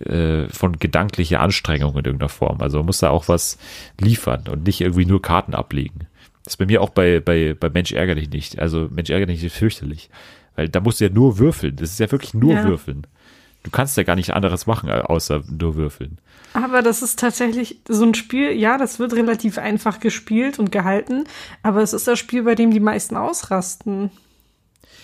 [0.00, 2.60] äh, von gedanklicher Anstrengung in irgendeiner Form.
[2.60, 3.58] Also man muss da auch was
[3.98, 6.06] liefern und nicht irgendwie nur Karten ablegen.
[6.44, 8.58] Das ist bei mir auch bei, bei, bei Mensch ärgerlich nicht.
[8.58, 10.10] Also Mensch ärgerlich ist fürchterlich.
[10.56, 11.76] Weil da musst du ja nur würfeln.
[11.76, 12.64] Das ist ja wirklich nur Ja.
[12.64, 13.06] würfeln.
[13.62, 16.18] Du kannst ja gar nicht anderes machen, außer nur würfeln.
[16.54, 21.24] Aber das ist tatsächlich so ein Spiel, ja, das wird relativ einfach gespielt und gehalten,
[21.62, 24.10] aber es ist das Spiel, bei dem die meisten ausrasten.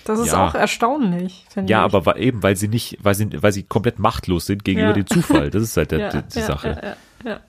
[0.04, 0.46] Das ist Ja.
[0.48, 1.84] auch erstaunlich, finde Ja, ich.
[1.94, 4.94] aber wa- eben, weil sie nicht, weil sie, weil sie komplett machtlos sind gegenüber Ja.
[4.94, 5.50] dem Zufall.
[5.50, 6.68] Das ist halt der, ja, die, ja, Sache.
[6.68, 7.40] Ja, ja, ja.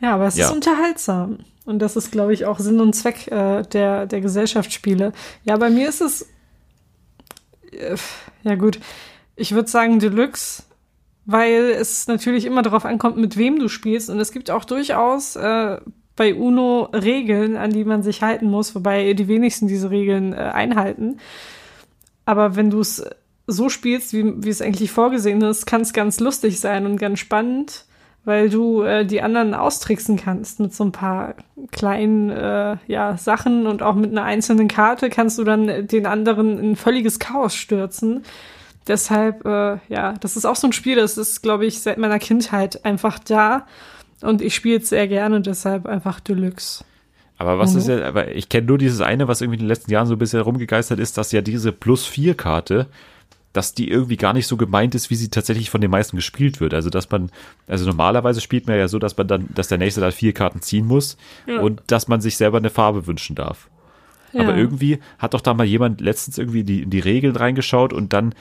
[0.00, 0.46] ja, aber es Ja.
[0.46, 1.38] ist unterhaltsam.
[1.64, 5.12] Und das ist, glaube ich, auch Sinn und Zweck äh, der, der Gesellschaftsspiele.
[5.44, 6.28] Ja, bei mir ist es.
[7.72, 7.96] Äh,
[8.44, 8.78] ja, gut.
[9.36, 10.64] Ich würde sagen Deluxe,
[11.26, 14.10] weil es natürlich immer darauf ankommt, mit wem du spielst.
[14.10, 15.78] Und es gibt auch durchaus äh,
[16.16, 20.36] bei UNO Regeln, an die man sich halten muss, wobei die wenigsten diese Regeln äh,
[20.36, 21.18] einhalten.
[22.24, 23.04] Aber wenn du es
[23.46, 27.18] so spielst, wie, wie es eigentlich vorgesehen ist, kann es ganz lustig sein und ganz
[27.20, 27.84] spannend,
[28.24, 31.34] weil du äh, die anderen austricksen kannst mit so ein paar
[31.70, 36.58] kleinen äh, ja, Sachen und auch mit einer einzelnen Karte kannst du dann den anderen
[36.58, 38.24] in völliges Chaos stürzen.
[38.88, 42.18] Deshalb, äh, ja, das ist auch so ein Spiel, das ist, glaube ich, seit meiner
[42.18, 43.66] Kindheit einfach da.
[44.22, 46.84] Und ich spiele es sehr gerne, deshalb einfach Deluxe.
[47.38, 47.78] Aber was Mhm.
[47.80, 50.14] ist ja, aber ich kenne nur dieses eine, was irgendwie in den letzten Jahren so
[50.14, 52.86] ein bisschen rumgegeistert ist, dass ja diese Plus-4-Karte,
[53.52, 56.60] dass die irgendwie gar nicht so gemeint ist, wie sie tatsächlich von den meisten gespielt
[56.60, 56.72] wird.
[56.72, 57.30] Also, dass man,
[57.66, 60.60] also normalerweise spielt man ja so, dass man dann, dass der nächste da vier Karten
[60.62, 61.16] ziehen muss
[61.46, 61.60] Ja.
[61.60, 63.68] und dass man sich selber eine Farbe wünschen darf.
[64.34, 64.56] Aber Ja.
[64.56, 68.34] irgendwie hat doch da mal jemand letztens irgendwie die, in die Regeln reingeschaut und dann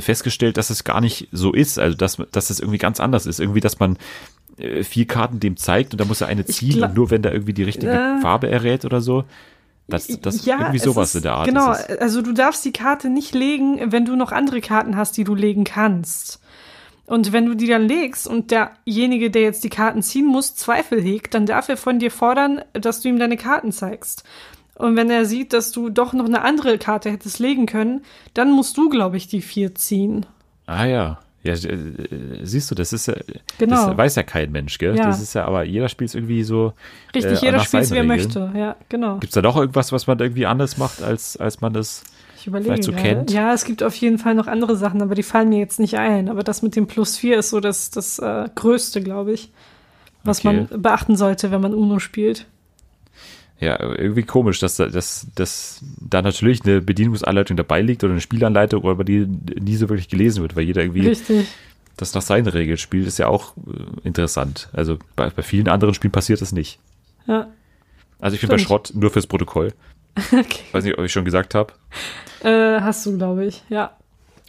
[0.00, 1.78] festgestellt, dass es gar nicht so ist.
[1.78, 3.40] Also, dass, dass es irgendwie ganz anders ist.
[3.40, 3.98] Irgendwie, dass man
[4.56, 7.22] äh, vier Karten dem zeigt und da muss er eine ziehen gla- und nur wenn
[7.22, 9.24] der irgendwie die richtige Äh, Farbe errät oder so.
[9.88, 11.46] Das, das irgendwie es sowas ist, in der Art.
[11.48, 15.24] Genau, also du darfst die Karte nicht legen, wenn du noch andere Karten hast, die
[15.24, 16.40] du legen kannst.
[17.04, 21.02] Und wenn du die dann legst und derjenige, der jetzt die Karten ziehen muss, Zweifel
[21.02, 24.22] hegt, dann darf er von dir fordern, dass du ihm deine Karten zeigst.
[24.82, 28.02] Und wenn er sieht, dass du doch noch eine andere Karte hättest legen können,
[28.34, 30.26] dann musst du, glaube ich, die vier ziehen.
[30.66, 31.18] Ah ja.
[31.44, 31.78] Ja, äh,
[32.42, 33.14] siehst du, das ist ja,
[33.58, 33.88] Genau.
[33.88, 34.96] das weiß ja kein Mensch, gell?
[34.96, 35.06] Ja.
[35.06, 36.72] Das ist ja, aber jeder spielt irgendwie so.
[37.14, 38.52] Richtig, äh, jeder spielt, wie er möchte.
[38.56, 39.14] Ja, genau.
[39.18, 42.04] Gibt es da noch irgendwas, was man irgendwie anders macht, als, als man das.
[42.36, 43.02] Vielleicht so gerade.
[43.04, 43.30] kennt?
[43.32, 45.96] Ja, es gibt auf jeden Fall noch andere Sachen, aber die fallen mir jetzt nicht
[45.96, 46.28] ein.
[46.28, 49.52] Aber das mit dem Plus 4 ist so das, das äh, Größte, glaube ich,
[50.24, 50.66] was Okay.
[50.70, 52.46] man beachten sollte, wenn man Uno spielt.
[53.62, 58.20] Ja, irgendwie komisch, dass, da- dass, dass da natürlich eine Bedienungsanleitung dabei liegt oder eine
[58.20, 61.46] Spielanleitung, aber die nie so wirklich gelesen wird, weil jeder irgendwie Richtig.
[61.96, 64.68] das nach seinen Regeln spielt, ist ja auch äh, interessant.
[64.72, 66.80] Also bei, bei vielen anderen Spielen passiert das nicht.
[67.28, 67.46] Ja.
[68.18, 68.58] Also ich bin bei.
[68.58, 69.72] Schrott nur fürs Protokoll.
[70.32, 70.60] Okay.
[70.72, 71.72] Weiß nicht, ob ich schon gesagt habe.
[72.42, 73.62] Äh, hast du, glaube ich.
[73.70, 73.96] Ja.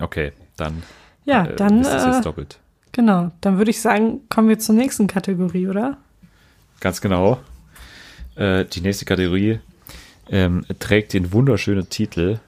[0.02, 0.84] Okay, dann
[1.24, 2.60] Ja, äh, dann, wisst ihr es äh, jetzt doppelt.
[2.92, 3.32] genau.
[3.42, 5.98] Dann würde ich sagen, kommen wir zur nächsten Kategorie, oder?
[6.82, 7.40] Ganz genau.
[8.36, 9.60] Äh, die nächste Kategorie
[10.30, 12.40] ähm, trägt den wunderschönen Titel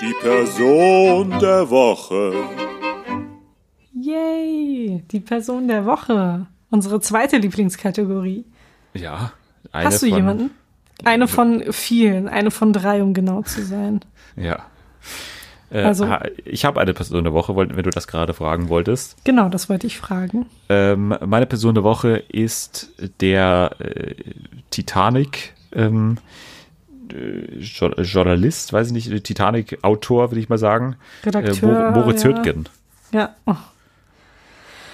[0.00, 2.32] Die Person der Woche.
[3.92, 5.02] Yay!
[5.10, 6.46] Die Person der Woche.
[6.70, 8.44] Unsere zweite Lieblingskategorie.
[8.94, 9.32] Ja.
[9.70, 10.50] Eine Hast du von, jemanden?
[11.04, 14.00] Eine von vielen, eine von drei, um genau zu sein.
[14.36, 14.66] Ja.
[15.74, 16.08] Äh, Also-
[16.44, 19.16] ich habe eine Person der Woche, wenn du das gerade fragen wolltest.
[19.24, 20.46] Genau, das wollte ich fragen.
[20.68, 24.14] Ähm, meine Person der Woche ist der äh,
[24.70, 26.18] Titanic ähm,
[27.12, 30.94] äh, Jo- Journalist, weiß ich nicht, Titanic-Autor, würde ich mal sagen.
[31.24, 32.28] Redakteur, äh, Mo Moritz ja.
[32.30, 32.68] Hürtgen.
[33.12, 33.56] Ja, oh,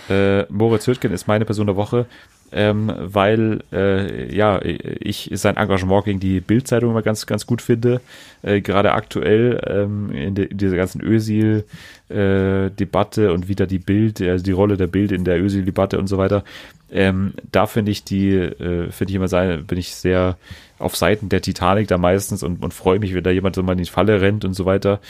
[0.09, 2.07] Äh, Moritz Hürtgen ist meine Person der Woche,
[2.53, 8.01] ähm, weil äh, ja ich sein Engagement gegen die Bildzeitung immer ganz ganz gut finde.
[8.43, 14.45] Äh, Gerade aktuell ähm, in, de, in dieser ganzen Ösil-Debatte und wieder die Bild, also
[14.45, 16.45] die Rolle der Bild in der Ösil-Debatte und so weiter.
[16.93, 20.37] Ähm, da finde ich die, äh, finde ich immer sein, bin ich sehr
[20.79, 23.73] auf Seiten der Titanic da meistens und, und freue mich, wenn da jemand so mal
[23.73, 25.01] in die Falle rennt und so weiter.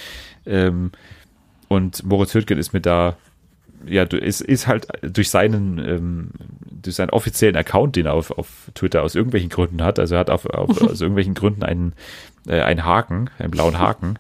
[0.45, 0.91] Ähm,
[1.69, 3.17] und Moritz Hürtgen ist mir da
[3.91, 6.31] ja, du- ist, ist halt durch seinen, ähm,
[6.83, 10.21] durch seinen offiziellen Account, den er auf, auf Twitter aus irgendwelchen Gründen hat, also er
[10.21, 11.93] hat auf, auf, aus irgendwelchen Gründen einen,
[12.49, 14.19] äh, einen Haken, einen blauen Haken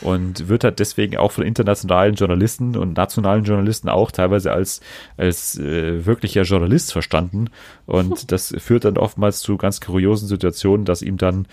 [0.00, 4.80] und wird halt deswegen auch von internationalen Journalisten und nationalen Journalisten auch teilweise als,
[5.18, 7.48] als äh, wirklicher Journalist verstanden.
[7.84, 11.46] Und das führt dann oftmals zu ganz kuriosen Situationen, dass ihm dann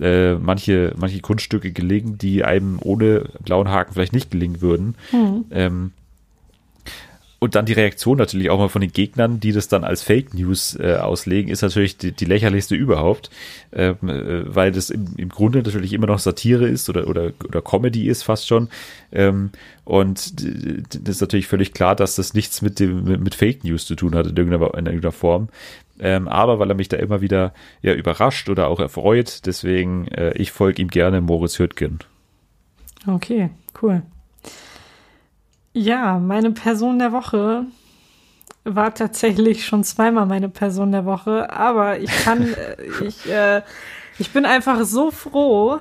[0.00, 4.96] äh, manche, manche Kunststücke gelingen, die einem ohne blauen Haken vielleicht nicht gelingen würden.
[5.52, 5.92] Ähm,
[7.42, 10.32] und dann die Reaktion natürlich auch mal von den Gegnern, die das dann als Fake
[10.32, 13.30] News äh, auslegen, ist natürlich die, die lächerlichste überhaupt,
[13.72, 17.60] ähm, äh, weil das im, im Grunde natürlich immer noch Satire ist oder, oder, oder
[17.60, 18.68] Comedy ist fast schon.
[19.10, 19.50] Ähm,
[19.84, 23.96] und das ist natürlich völlig klar, dass das nichts mit, dem, mit Fake News zu
[23.96, 25.48] tun hat in irgendeiner, in irgendeiner Form.
[25.98, 30.32] Ähm, aber weil er mich da immer wieder ja, überrascht oder auch erfreut, deswegen äh,
[30.34, 31.98] ich folge ihm gerne Moritz Hürtgen.
[33.08, 33.50] okay,
[33.82, 34.02] cool.
[35.72, 37.66] Ja, meine Person der Woche
[38.64, 43.62] war tatsächlich schon zweimal meine Person der Woche, aber ich kann, äh, ich, äh,
[44.18, 45.78] ich bin einfach so froh,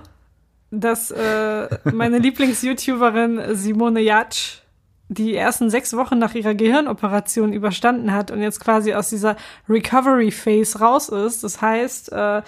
[0.71, 4.61] dass äh, meine Lieblings-YouTuberin Simone Jatsch
[5.09, 9.35] die ersten sechs Wochen nach ihrer Gehirnoperation überstanden hat und jetzt quasi aus dieser
[9.67, 11.43] Recovery Phase raus ist.
[11.43, 12.41] Das heißt, äh,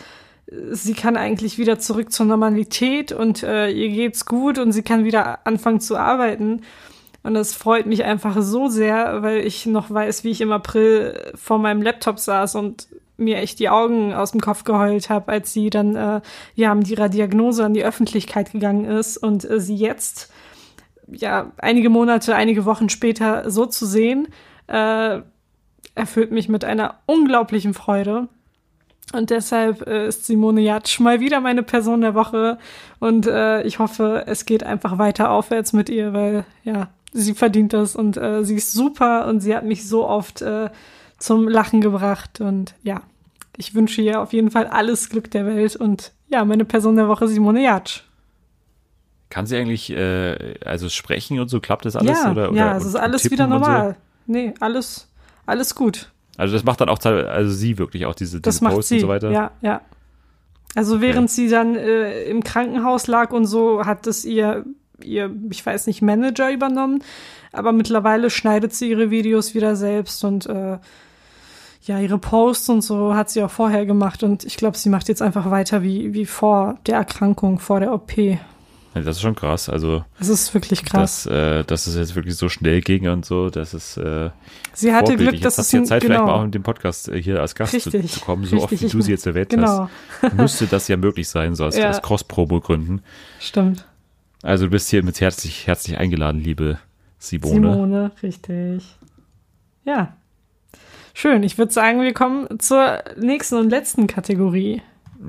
[0.71, 5.03] sie kann eigentlich wieder zurück zur Normalität und äh, ihr geht's gut und sie kann
[5.03, 6.61] wieder anfangen zu arbeiten.
[7.23, 11.31] Und das freut mich einfach so sehr, weil ich noch weiß, wie ich im April
[11.35, 15.53] vor meinem Laptop saß und mir echt die Augen aus dem Kopf geheult habe, als
[15.53, 16.21] sie dann äh,
[16.55, 20.31] ja mit ihrer Diagnose an die Öffentlichkeit gegangen ist und äh, sie jetzt
[21.07, 24.27] ja einige Monate, einige Wochen später so zu sehen,
[24.67, 25.19] äh,
[25.95, 28.27] erfüllt mich mit einer unglaublichen Freude.
[29.13, 32.57] Und deshalb äh, ist Simone Jatsch mal wieder meine Person der Woche.
[32.99, 37.73] Und äh, ich hoffe, es geht einfach weiter aufwärts mit ihr, weil ja, sie verdient
[37.73, 40.69] das und äh, sie ist super und sie hat mich so oft äh,
[41.19, 42.41] zum Lachen gebracht.
[42.41, 43.01] Und ja,
[43.55, 45.75] ich wünsche ihr auf jeden Fall alles Glück der Welt.
[45.75, 48.01] Und ja, meine Person der Woche, Simone Jatsch.
[49.29, 52.77] Kann sie eigentlich äh, also sprechen und so klappt das alles ja, oder, oder ja,
[52.77, 53.59] es ist alles wieder und so?
[53.59, 53.95] normal.
[54.27, 55.09] Nee, alles,
[55.45, 56.11] alles gut.
[56.37, 59.31] Also das macht dann auch also sie wirklich auch diese, diese Posts und so weiter.
[59.31, 59.81] Ja, ja.
[60.75, 64.65] Also während sie dann äh, im Krankenhaus lag und so, hat es ihr,
[65.03, 67.03] ihr, ich weiß nicht, Manager übernommen.
[67.51, 70.77] Aber mittlerweile schneidet sie ihre Videos wieder selbst und äh,
[71.85, 74.23] ja, ihre Posts und so hat sie auch vorher gemacht.
[74.23, 77.93] Und ich glaube, sie macht jetzt einfach weiter wie, wie vor der Erkrankung, vor der
[77.93, 78.11] OP.
[78.95, 79.69] Das ist schon krass.
[79.69, 81.23] Also, Das ist wirklich krass.
[81.23, 84.29] dass, äh, dass es jetzt wirklich so schnell ging und so, das ist äh,
[84.71, 85.15] sie hatte.
[85.17, 87.41] Glück, dass es du ja Zeit, vielleicht mal auch genau, in dem Podcast äh, hier
[87.41, 89.49] als Gast zu, Richtig, zu kommen, so oft richtig, wie ich du sie jetzt erwähnt
[89.49, 89.89] genau,
[90.21, 90.33] hast.
[90.35, 91.87] Müsste das ja möglich sein, so als, Ja.
[91.87, 93.01] als Cross-Promo gründen.
[93.39, 93.85] stimmt.
[94.43, 96.77] Also du bist hier mit herzlich, herzlich eingeladen, liebe
[97.17, 97.71] Simone.
[97.73, 98.83] Simone, richtig.
[99.85, 100.17] Ja.
[101.13, 101.43] Schön.
[101.43, 104.81] Ich würde sagen, wir kommen zur nächsten und letzten Kategorie.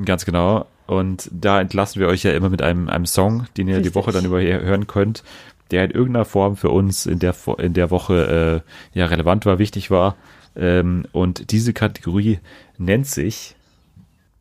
[0.04, 0.66] Ganz genau.
[0.88, 3.94] Und da entlassen wir euch ja immer mit einem, einem Song, den ihr die Richtig.
[3.94, 5.22] Woche dann über hier hören könnt,
[5.70, 8.62] der in irgendeiner Form für uns in der, in der Woche
[8.94, 10.16] äh, ja relevant war, wichtig war.
[10.56, 12.40] Ähm, und diese Kategorie
[12.78, 13.54] nennt sich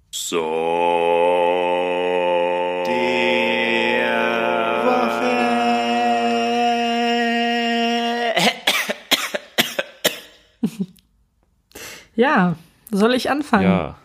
[0.09, 0.92] So.
[12.15, 12.55] Ja,
[12.91, 13.63] soll ich anfangen?
[13.63, 13.95] Ja,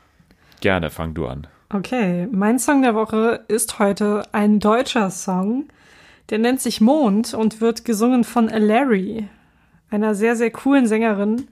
[0.61, 1.47] gerne, fang du an.
[1.71, 5.69] Okay, mein Song der Woche ist heute ein deutscher Song.
[6.31, 9.29] Der nennt sich Mond und wird gesungen von Larry,
[9.91, 11.49] einer sehr, sehr coolen Sängerin.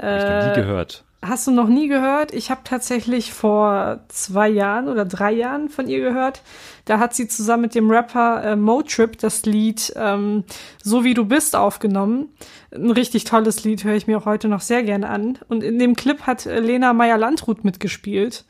[0.00, 1.04] Hab ich noch nie gehört.
[1.22, 2.32] Hast du noch nie gehört?
[2.32, 6.40] Ich habe tatsächlich vor zwei Jahren oder drei Jahren von ihr gehört.
[6.86, 10.44] Da hat sie zusammen mit dem Rapper äh, Motrip das Lied ähm,
[10.82, 12.30] So wie du bist aufgenommen.
[12.74, 15.38] Ein richtig tolles Lied, höre ich mir auch heute noch sehr gerne an.
[15.48, 18.46] Und in dem Clip hat äh, Lena Meyer-Landrut mitgespielt.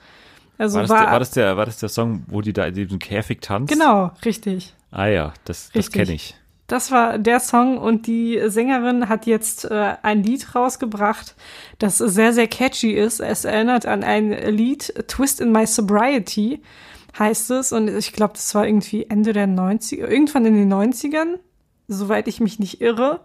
[0.56, 2.66] Also War das, war, der, war, das der, war das der Song, wo die da
[2.66, 3.72] in diesem Käfig tanzt?
[3.72, 4.74] genau, richtig.
[4.92, 6.36] Ah ja, das, das kenne ich.
[6.70, 11.34] Das war der Song und die Sängerin hat jetzt äh, ein Lied rausgebracht,
[11.80, 13.18] das sehr, sehr catchy ist.
[13.18, 16.62] Es erinnert an ein Lied, Twist in My Sobriety
[17.18, 17.72] heißt es.
[17.72, 21.40] Und ich glaube, das war irgendwie Ende der 90er, irgendwann in den 90ern,
[21.88, 23.18] soweit ich mich nicht irre.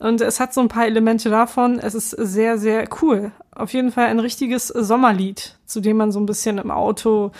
[0.00, 1.78] Und es hat so ein paar Elemente davon.
[1.78, 3.30] Es ist sehr, sehr cool.
[3.54, 7.30] Auf jeden Fall ein richtiges Sommerlied, zu dem man so ein bisschen im Auto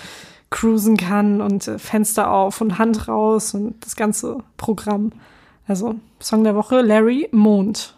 [0.51, 5.11] cruisen kann und äh, Fenster auf und Hand raus und das ganze Programm.
[5.73, 7.95] Also, Song der Woche, Larry Mond.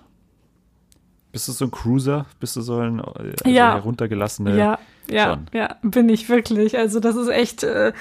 [1.32, 2.24] Bist du so ein Cruiser?
[2.38, 3.74] Bist du so ein also Ja.
[3.74, 4.56] heruntergelassene?
[4.56, 4.78] ja,
[5.10, 6.78] ja, ja, bin ich wirklich.
[6.78, 7.92] Also, das ist echt äh,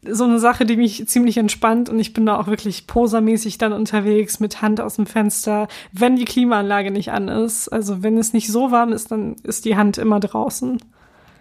[0.00, 3.74] so eine Sache, die mich ziemlich entspannt und ich bin da auch wirklich posermäßig dann
[3.74, 7.68] unterwegs mit Hand aus dem Fenster, wenn die Klimaanlage nicht an ist.
[7.68, 10.78] Also, wenn es nicht so warm ist, dann ist die Hand immer draußen.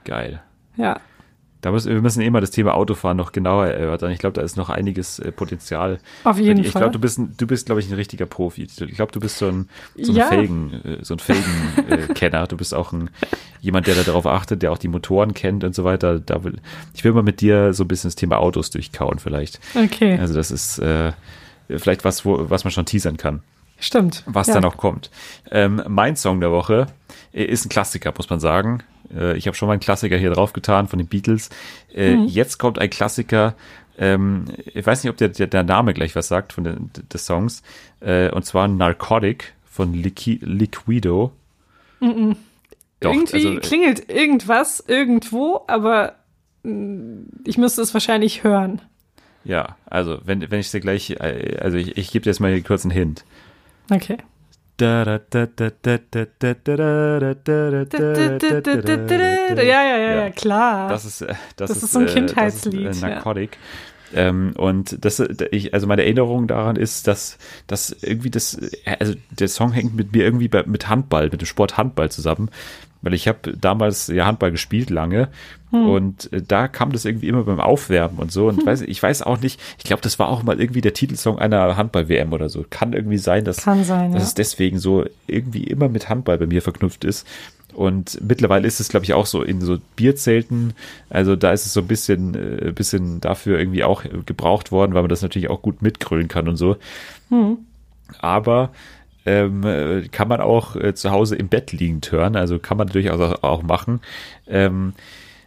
[0.04, 0.42] Geil.
[0.76, 1.00] Ja,
[1.62, 4.12] Da müssen, wir müssen eh mal das Thema Autofahren noch genauer erörtern.
[4.12, 6.00] Ich glaube, da ist noch einiges äh, Potenzial.
[6.24, 6.82] auf jeden ich Fall.
[6.82, 8.64] glaube, du bist, du bist, glaube ich, ein richtiger Profi.
[8.64, 10.28] Ich glaube, du bist so ein, so ein Ja.
[10.28, 12.08] Felgen, äh, so ein Felgenkenner.
[12.16, 12.48] Kenner.
[12.48, 13.10] du bist auch ein
[13.62, 16.20] jemand, der da darauf achtet, der auch die Motoren kennt und so weiter.
[16.20, 16.56] Da will,
[16.96, 19.60] ich will mal mit dir so ein bisschen das Thema Autos durchkauen, vielleicht.
[19.76, 21.12] okay, Also das ist äh,
[21.70, 23.42] vielleicht was, wo, was man schon teasern kann.
[23.82, 24.24] Stimmt.
[24.26, 24.54] was ja.
[24.56, 25.12] da noch kommt.
[25.52, 26.88] Ähm, mein Song der Woche
[27.34, 28.84] äh, ist ein Klassiker, muss man sagen.
[29.14, 31.50] Äh, ich habe schon mal einen Klassiker hier draufgetan von den Beatles.
[31.94, 33.56] Äh, Jetzt kommt ein Klassiker.
[33.98, 37.26] Ähm, ich weiß nicht, ob der, der, der Name gleich was sagt von den, des
[37.26, 37.62] Songs.
[38.00, 41.32] Äh, und zwar Narcotic von Liqui Liquido.
[42.00, 46.16] Doch, Irgendwie also, äh, klingelt irgendwas irgendwo, aber
[46.64, 48.82] mh, ich müsste es wahrscheinlich hören.
[49.44, 52.52] ja, also wenn, wenn ich dir gleich, äh, also ich, ich gebe dir jetzt mal
[52.52, 53.24] hier kurz einen Hint.
[53.90, 54.18] Okay.
[59.64, 60.90] Ja, ja, ja, ja, klar.
[60.90, 62.96] Das ist, das, das ist, so ein Kindheitslied.
[62.96, 63.52] Äh, Narcotic.
[63.54, 64.28] Ja äh.
[64.28, 65.20] Ähm, und das,
[65.52, 67.38] ich, also meine Erinnerung daran ist, dass,
[67.68, 68.60] dass irgendwie das,
[69.00, 72.50] also der Song hängt mit mir irgendwie bei, mit Handball, mit dem Sport Handball zusammen,
[73.02, 75.30] weil ich habe damals ja Handball gespielt lange
[75.72, 75.90] Hm.
[75.90, 79.22] und äh, da kam das irgendwie immer beim Aufwärmen und so und weiß, ich weiß
[79.22, 82.66] auch nicht, ich glaube, das war auch mal irgendwie der Titelsong einer Handball-WM oder so.
[82.70, 84.28] Kann irgendwie sein, dass, sein, dass ja.
[84.28, 87.26] es deswegen so irgendwie immer mit Handball bei mir verknüpft ist.
[87.74, 90.74] Und mittlerweile ist es, glaube ich, auch so in so Bierzelten.
[91.10, 95.04] Also da ist es so ein bisschen, äh, bisschen dafür irgendwie auch gebraucht worden, weil
[95.04, 96.78] man das natürlich auch gut mitgrölen kann und so.
[98.20, 98.72] Aber
[99.26, 102.36] ähm, äh, kann man auch äh, zu Hause im Bett liegend hören.
[102.36, 104.02] Also kann man durchaus auch, auch machen.
[104.48, 104.94] Ähm,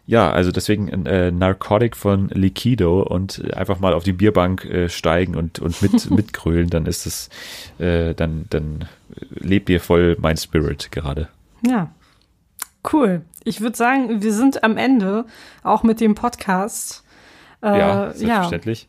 [0.06, 5.34] ja, also deswegen äh, Narcotic von Liquido und einfach mal auf die Bierbank äh, steigen
[5.34, 7.30] und, und mit, mitgrölen, dann ist es,
[7.78, 8.84] äh, dann, dann
[9.30, 11.28] lebt ihr voll mein Spirit gerade.
[11.66, 11.90] Ja.
[12.92, 13.22] Cool.
[13.44, 15.24] Ich würde sagen, wir sind am Ende,
[15.62, 17.04] auch mit dem Podcast.
[17.62, 18.88] Äh, ja, ja, selbstverständlich.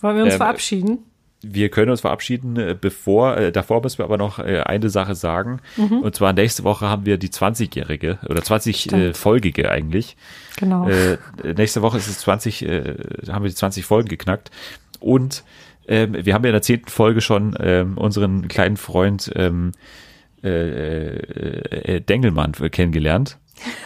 [0.00, 0.98] wollen wir uns Ähm, verabschieden?
[1.46, 5.14] Wir können uns verabschieden, äh, bevor, äh, davor müssen wir aber noch äh, eine Sache
[5.14, 5.60] sagen.
[5.76, 10.16] Und zwar nächste Woche haben wir die 20-jährige oder 20-folgige eigentlich.
[10.56, 10.88] Genau.
[10.88, 11.18] Äh,
[11.54, 12.94] nächste Woche ist es 20, äh,
[13.28, 14.50] haben wir die 20 Folgen geknackt.
[15.00, 15.44] Und
[15.86, 19.72] ähm, wir haben ja in der zehnten Folge schon ähm, unseren kleinen Freund ähm,
[20.44, 23.38] äh, äh, äh, Dengelmann kennengelernt.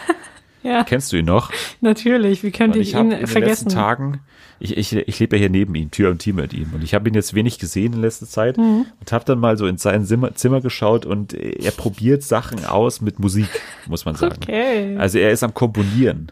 [0.61, 1.51] Ja, Kennst du ihn noch?
[1.79, 2.43] natürlich.
[2.43, 3.67] Wie könnte Und ich, ich ihn in den vergessen?
[3.67, 4.19] letzten Tagen,
[4.59, 6.71] ich, ich, ich lebe ja hier neben ihm, Tür und Team mit ihm.
[6.73, 8.85] Und ich habe ihn jetzt wenig gesehen in letzter Zeit Mhm.
[8.99, 12.99] und habe dann mal so in sein Zimmer, Zimmer geschaut und er probiert Sachen aus
[12.99, 13.47] mit Musik,
[13.87, 14.35] muss man sagen.
[14.43, 16.29] Okay, Also er ist am Komponieren.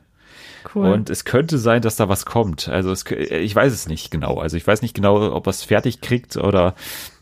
[0.76, 0.92] cool.
[0.92, 2.68] Und es könnte sein, dass da was kommt.
[2.68, 4.40] Also es, ich weiß es nicht genau.
[4.40, 6.76] Also ich weiß nicht genau, ob er es fertig kriegt oder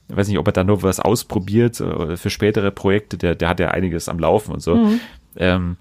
[0.07, 3.17] ich weiß nicht, ob er da nur was ausprobiert äh, für spätere Projekte.
[3.17, 4.75] Der, der hat ja einiges am Laufen und so.
[5.37, 5.77] Ähm,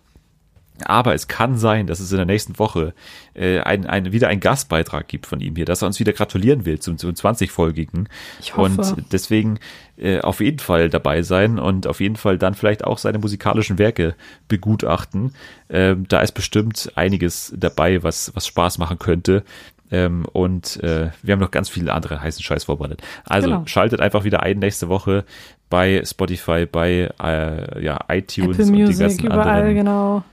[0.83, 2.95] aber es kann sein, dass es in der nächsten Woche
[3.35, 6.65] äh, ein, ein, wieder einen Gastbeitrag gibt von ihm hier, dass er uns wieder gratulieren
[6.65, 8.09] will zum, zum 20-folgigen.
[8.41, 8.95] Ich hoffe.
[8.97, 9.61] Und deswegen
[9.97, 13.79] äh, auf jeden Fall dabei sein und auf jeden Fall dann vielleicht auch seine musikalischen
[13.79, 14.17] Werke
[14.49, 15.33] begutachten.
[15.71, 19.45] Ähm, da ist bestimmt einiges dabei, was, was Spaß machen könnte.
[19.91, 23.03] Ähm, und äh, wir haben noch ganz viele andere heißen Scheiß vorbereitet.
[23.25, 23.63] Also Genau.
[23.67, 25.25] schaltet einfach wieder ein nächste Woche
[25.71, 30.25] bei Spotify, bei äh, ja, iTunes Apple und Music, ganzen überall, anderen genau.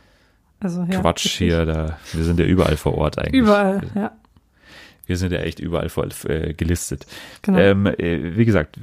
[0.60, 1.34] Also, ja, Quatsch wirklich.
[1.34, 1.66] hier.
[1.66, 3.41] Da, wir sind ja überall vor Ort eigentlich.
[3.41, 4.12] Überall, ja.
[5.08, 7.06] Wir sind ja echt überall voll, äh, gelistet.
[7.41, 7.58] Genau.
[7.58, 8.80] Ähm, äh, wie gesagt,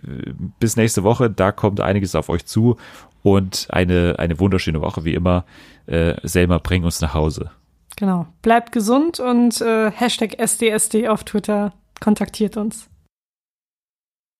[0.61, 2.77] bis nächste Woche, da kommt einiges auf euch zu
[3.23, 5.45] und eine, eine wunderschöne Woche, wie immer.
[5.87, 7.51] Äh, Selma, bring uns nach Hause.
[7.99, 8.27] Genau.
[8.43, 12.89] Bleibt gesund und äh, Hashtag SDSD auf Twitter kontaktiert uns.